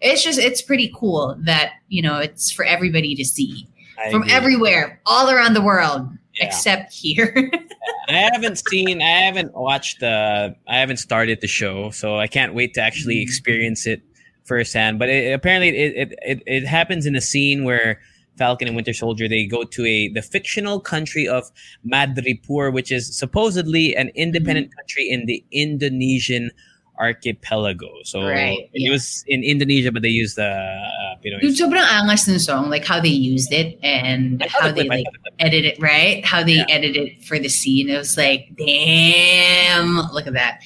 [0.01, 3.67] it's just it's pretty cool that you know it's for everybody to see
[3.99, 4.35] I from agree.
[4.35, 6.47] everywhere, all around the world, Yeah.
[6.47, 7.51] except here.
[8.09, 12.53] I haven't seen, I haven't watched the, I haven't started the show, so I can't
[12.55, 13.23] wait to actually Mhm.
[13.23, 14.03] experience it
[14.45, 14.99] firsthand.
[14.99, 18.01] But it, apparently, it, it it it happens in a scene where
[18.37, 21.51] Falcon and Winter Soldier they go to a the fictional country of
[21.87, 24.79] Madripoor, which is supposedly an independent Mm-hmm.
[24.79, 26.51] country in the Indonesian
[26.99, 27.91] archipelago.
[28.05, 28.91] So Right, it yeah.
[28.91, 31.41] was in Indonesia, but they used the uh, Pinoy.
[31.43, 35.05] Dude, sobrang angas ng song, like how they used it and how they clip, like
[35.07, 35.35] saw the clip.
[35.43, 36.71] edit it right how they Yeah.
[36.71, 40.61] edit it for the scene it was like damn look at that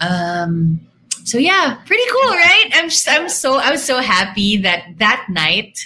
[0.00, 0.80] um
[1.24, 5.24] so yeah pretty cool right i'm just, i'm so i was so happy that that
[5.28, 5.78] night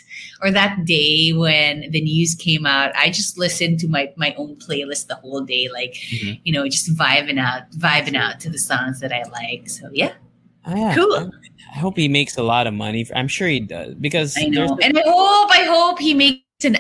[0.43, 4.57] or that day when the news came out i just listened to my my own
[4.57, 6.41] playlist the whole day like Mhm.
[6.45, 10.13] you know just vibing out vibing out to the songs that i like so yeah
[10.67, 10.95] Ah, yeah.
[10.95, 11.31] Cool.
[11.75, 13.07] I hope he makes a lot of money.
[13.15, 14.79] I'm sure he does because I know.
[14.83, 16.79] And I hope, I hope he makes an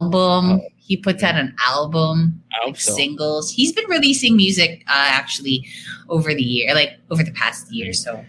[0.00, 0.60] album.
[0.76, 2.92] He puts out an album, I like so.
[2.94, 3.50] singles.
[3.50, 5.66] He's been releasing music uh, actually
[6.08, 7.92] over the year, like over the past year.
[7.92, 8.24] So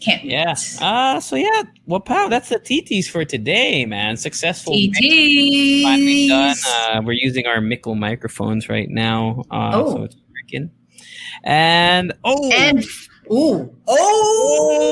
[0.00, 0.32] can't wait.
[0.32, 0.54] Yeah.
[0.80, 4.16] Uh so yeah, well pow, that's the TTs for today, man.
[4.16, 5.82] Successful TTs.
[5.82, 6.56] finally done.
[6.66, 9.42] Uh, we're using our Mickle microphones right now.
[9.50, 9.94] Uh Oh.
[9.96, 10.70] so it's working.
[11.44, 12.84] And oh And
[13.32, 13.74] ooh,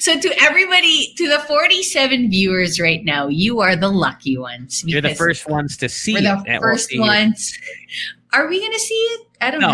[0.00, 4.82] so to everybody, to the forty-seven viewers right now, you are the lucky ones.
[4.86, 6.60] you're the first ones to see We're the it.
[6.60, 7.00] first see it.
[7.00, 7.56] ones.
[8.32, 9.26] Are we gonna see it?
[9.40, 9.68] I don't No,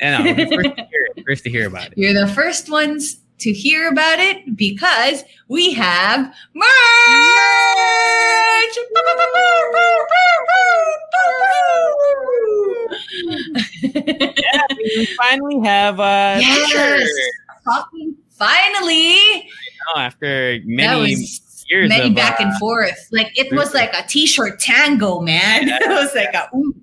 [0.00, 0.38] have no, it.
[0.38, 0.86] I know, the first to
[1.16, 1.92] it, first to hear about it.
[1.96, 6.66] You're the first ones to hear about it because we have merch.
[13.82, 14.62] Yeah,
[14.96, 17.10] we finally have uh Yes.
[17.64, 19.48] Fucking Finally,
[19.94, 21.10] Oh, after many
[21.68, 23.08] years many of, back uh, and forth.
[23.12, 25.68] Like it was like a t-shirt tango, man.
[25.68, 26.74] it was like a ooh,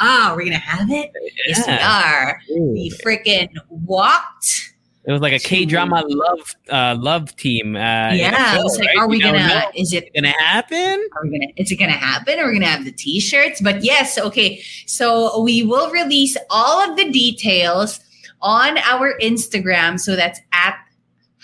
[0.00, 1.10] ah, we're gonna have it.
[1.46, 2.40] Yes, we are.
[2.72, 4.74] We freaking walked.
[5.04, 7.74] It was like a K drama love uh, love team.
[7.74, 7.78] Uh,
[8.12, 8.98] yeah, show, it was like, right?
[8.98, 9.48] are we You gonna?
[9.48, 9.62] know.
[9.74, 10.12] Is it?
[10.14, 11.08] gonna happen?
[11.16, 11.52] Are we gonna?
[11.56, 12.38] Is it gonna happen?
[12.38, 13.60] Are we gonna have the t-shirts?
[13.62, 14.62] But yes, okay.
[14.86, 18.00] So we will release all of the details
[18.42, 19.98] on our Instagram.
[19.98, 20.76] So that's at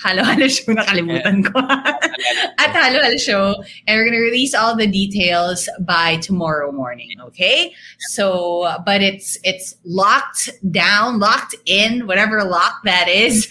[0.03, 0.73] Halo Halo Show.
[0.73, 1.59] Nakalimutan ko.
[2.59, 3.65] at Halo Halo Show.
[3.87, 7.11] And we're going to release all the details by tomorrow morning.
[7.23, 7.75] Okay.
[8.11, 13.49] So, but it's, it's locked down, locked in, whatever lock that is.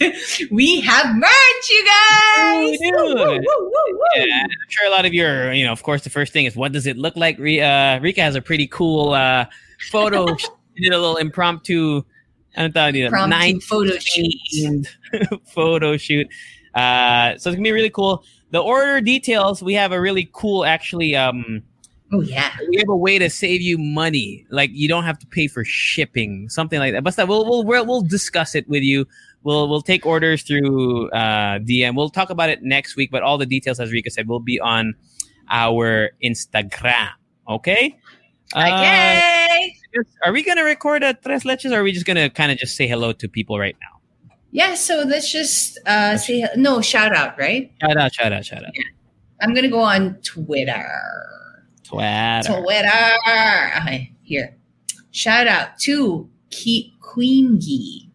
[0.50, 2.78] we have merch, you guys.
[2.80, 3.96] Woo, woo, woo.
[4.14, 6.46] Yeah, I'm sure a lot of you are, you know, of course, the first thing
[6.46, 7.38] is what does it look like?
[7.38, 9.46] Uh, Rika has a pretty cool uh,
[9.90, 10.36] photo.
[10.36, 12.04] she did a little impromptu,
[12.56, 13.28] ano tawag dito?
[13.28, 14.86] Nine photo shoot.
[15.54, 16.26] photo shoot.
[16.74, 18.24] Uh, so it's gonna be really cool.
[18.50, 21.16] The order details, we have a really cool, actually.
[21.16, 21.62] Um,
[22.12, 22.52] Oh, yeah.
[22.68, 24.46] we have a way to save you money.
[24.50, 27.02] Like you don't have to pay for shipping, something like that.
[27.02, 29.06] But we'll we'll we'll, we'll discuss it with you.
[29.42, 31.96] We'll we'll take orders through uh, DM.
[31.96, 33.10] We'll talk about it next week.
[33.10, 34.94] But all the details, as Rika said, will be on
[35.50, 37.10] our Instagram.
[37.48, 37.98] Okay.
[38.54, 39.60] Uh,
[39.98, 40.08] Okay.
[40.24, 42.76] are we gonna record at tres leches, or are we just gonna kind of just
[42.76, 44.00] say hello to people right now?
[44.52, 47.72] Yeah, so let's just uh, say no shout out, right?
[47.80, 48.14] Shout out!
[48.14, 48.44] Shout out!
[48.44, 48.72] Shout out!
[49.40, 50.88] I'm gonna go on Twitter.
[51.84, 52.42] Twitter.
[52.44, 53.16] Twitter.
[53.80, 54.56] Okay, here.
[55.10, 58.10] Shout out to Ke- Queen Gee.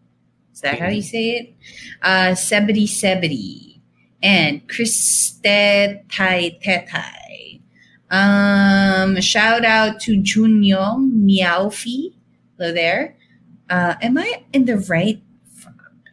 [0.52, 1.54] Is that how you say it?
[2.02, 3.80] Uh, Sebedy.
[4.22, 7.51] And Kriste Tai Tetai.
[8.12, 12.12] Um, shout out to Junyong Miaofi.
[12.58, 13.16] Hello there.
[13.70, 15.20] Uh, am I in the right?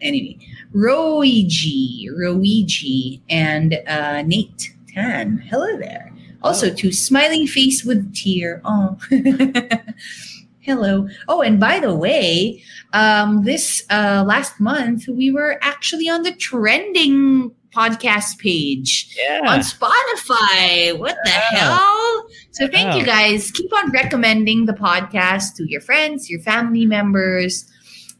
[0.01, 0.37] Anyway,
[0.73, 5.39] Roigi, Roigi, and uh, Nate Tan.
[5.49, 6.13] Hello there.
[6.41, 8.61] Also to Smiling Face with Tear.
[8.63, 8.97] Oh,
[10.61, 11.09] hello.
[11.27, 16.31] Oh, and by the way, um, this uh, last month we were actually on the
[16.31, 19.41] trending podcast page Yeah.
[19.47, 20.97] on Spotify.
[20.97, 21.75] What the Yeah.
[21.77, 22.25] hell?
[22.51, 23.51] So thank you guys.
[23.51, 27.65] Keep on recommending the podcast to your friends, your family members,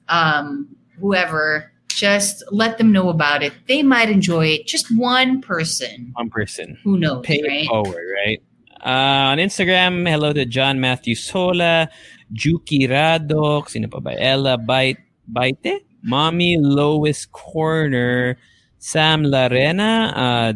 [0.07, 0.67] um,
[0.99, 1.71] whoever.
[1.89, 3.51] Just let them know about it.
[3.67, 4.67] They might enjoy it.
[4.67, 6.11] Just one person.
[6.13, 6.77] One person.
[6.83, 7.63] Who knows, pay right?
[7.63, 8.39] it forward, right?
[8.79, 11.89] Uh, on Instagram, hello to John Matthew Sola,
[12.31, 14.15] Juki Radok, sino pa ba?
[14.15, 18.37] Ella Bite, Baite, Mommy Lois Corner,
[18.79, 20.53] Sam Larena, uh,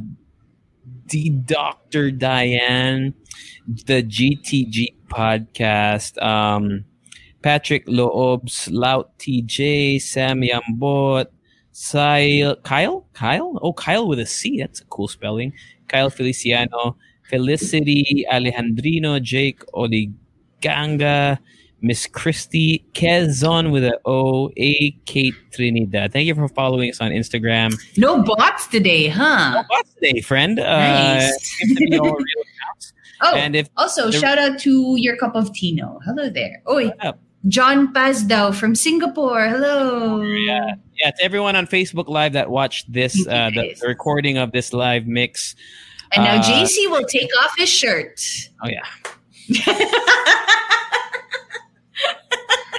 [1.07, 2.11] the Dr.
[2.11, 3.13] Diane,
[3.67, 6.85] the GTG podcast, um,
[7.41, 11.27] Patrick Loobs, Lout TJ, Sam Yambot,
[11.91, 15.53] Kyle, Kyle, Kyle, oh Kyle with a C, that's a cool spelling.
[15.89, 16.95] Kyle Feliciano,
[17.29, 21.39] Felicity Alejandrino, Jake Oliganga,
[21.83, 26.13] Miss Christy Kezon with a O, A Kate Trinidad.
[26.13, 27.77] Thank you for following us on Instagram.
[27.97, 29.51] No bots today, huh?
[29.53, 30.59] No bots today, friend?
[30.59, 31.41] Uh, Nice.
[31.57, 32.15] seems to be all real.
[33.25, 35.97] Oh, And if also the- shout out to your cup of Tino.
[36.03, 36.61] Hello there.
[36.65, 36.91] Oh,
[37.47, 39.47] John Pazdao from Singapore.
[39.47, 40.19] Hello.
[40.21, 41.11] Yeah, yeah.
[41.11, 45.07] To everyone on Facebook Live that watched this, uh, the, the recording of this live
[45.07, 45.55] mix.
[46.11, 48.19] And now Uh, JC will take off his shirt.
[48.61, 48.83] Oh yeah,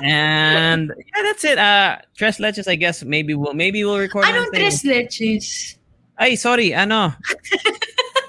[0.02, 1.58] and yeah, that's it.
[1.58, 4.24] Uh, Tres Leches, I guess maybe we'll maybe we'll record.
[4.24, 5.06] I don't Wednesday.
[5.06, 5.76] tres leches.
[6.18, 7.14] Ay, sorry, ano?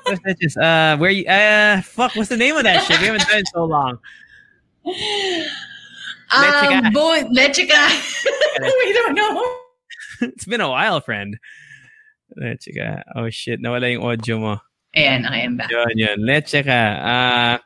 [0.05, 0.57] Tres Leches.
[0.57, 1.25] Uh, where you?
[1.25, 2.15] Uh, fuck.
[2.15, 2.99] What's the name of that shit?
[2.99, 3.99] We haven't done it so long.
[6.31, 6.85] Lechica.
[6.85, 7.81] Um, bo- lechica.
[8.61, 9.57] we don't know.
[10.21, 11.37] it's been a while, friend.
[12.35, 12.69] Leche
[13.15, 14.59] Oh shit, nawala yung audio mo.
[14.93, 15.69] And I am back.
[15.71, 16.25] Yun, yun.
[16.25, 16.65] Leche.
[16.67, 17.57] Uh,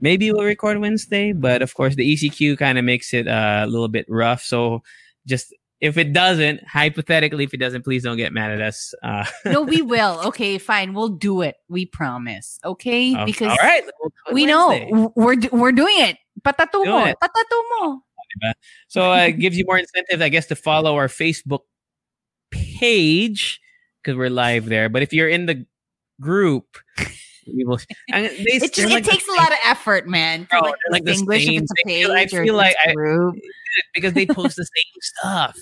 [0.00, 3.66] maybe we'll record Wednesday, but of course the ECQ kind of makes it uh, a
[3.66, 4.42] little bit rough.
[4.42, 4.82] So
[5.26, 8.94] just if it doesn't, hypothetically, if it doesn't, please don't get mad at us.
[9.02, 10.20] Uh, No, we will.
[10.26, 10.94] Okay, fine.
[10.94, 11.56] We'll do it.
[11.68, 12.58] We promise.
[12.64, 13.14] Okay?
[13.24, 14.90] Because all right, we'll we Wednesday.
[14.90, 16.16] know we're we're doing it.
[16.42, 17.12] Patatu mo.
[17.22, 18.02] Patatu mo.
[18.88, 21.60] So uh, it gives you more incentive, I guess, to follow our Facebook
[22.50, 23.60] page
[24.02, 24.88] because we're live there.
[24.88, 25.66] But if you're in the
[26.20, 26.76] group,
[27.54, 27.78] we will.
[28.12, 30.40] And they, It, just, it like the takes a lot of effort, man.
[30.42, 32.90] To Bro, like, like the distinguish if it's a page I or feel like I,
[32.90, 33.30] I-
[33.94, 35.56] because they post the same stuff.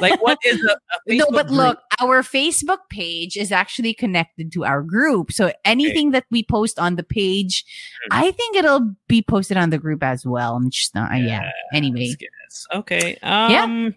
[0.00, 0.72] Like, what is a,
[1.10, 1.58] a no, but group?
[1.58, 5.32] look, our Facebook page is actually connected to our group.
[5.32, 7.64] So anything that we post on the page,
[8.10, 8.18] Hmm.
[8.22, 10.54] I think it'll be posted on the group as well.
[10.54, 11.50] I'm just not, yeah.
[11.72, 12.66] Anyway, Yes, yes.
[12.72, 13.18] Okay.
[13.22, 13.96] Um,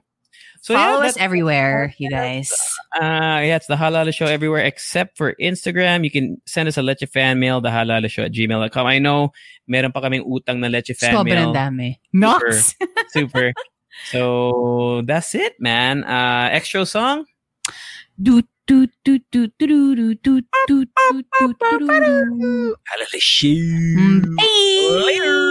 [0.62, 2.54] So Follow yeah, us everywhere, you guys.
[2.94, 6.04] Uh, yeah, it's the Halo Halo Show everywhere except for Instagram.
[6.04, 8.86] You can send us a Leche fan mail, the Halo Halo Show at gmail.com.
[8.86, 9.34] I know
[9.66, 11.54] meron pa kaming utang na Leche fan Sobrang mail.
[11.54, 11.98] dami.
[12.14, 12.76] Nox.
[13.10, 13.54] Super.
[14.14, 16.04] So that's it, man.
[16.04, 17.26] Uh, extra song?
[18.22, 21.88] do do do do do do do do do do do do.
[21.90, 23.48] Halo Halo Show.
[23.48, 25.02] Mm, Bye.
[25.10, 25.51] Later.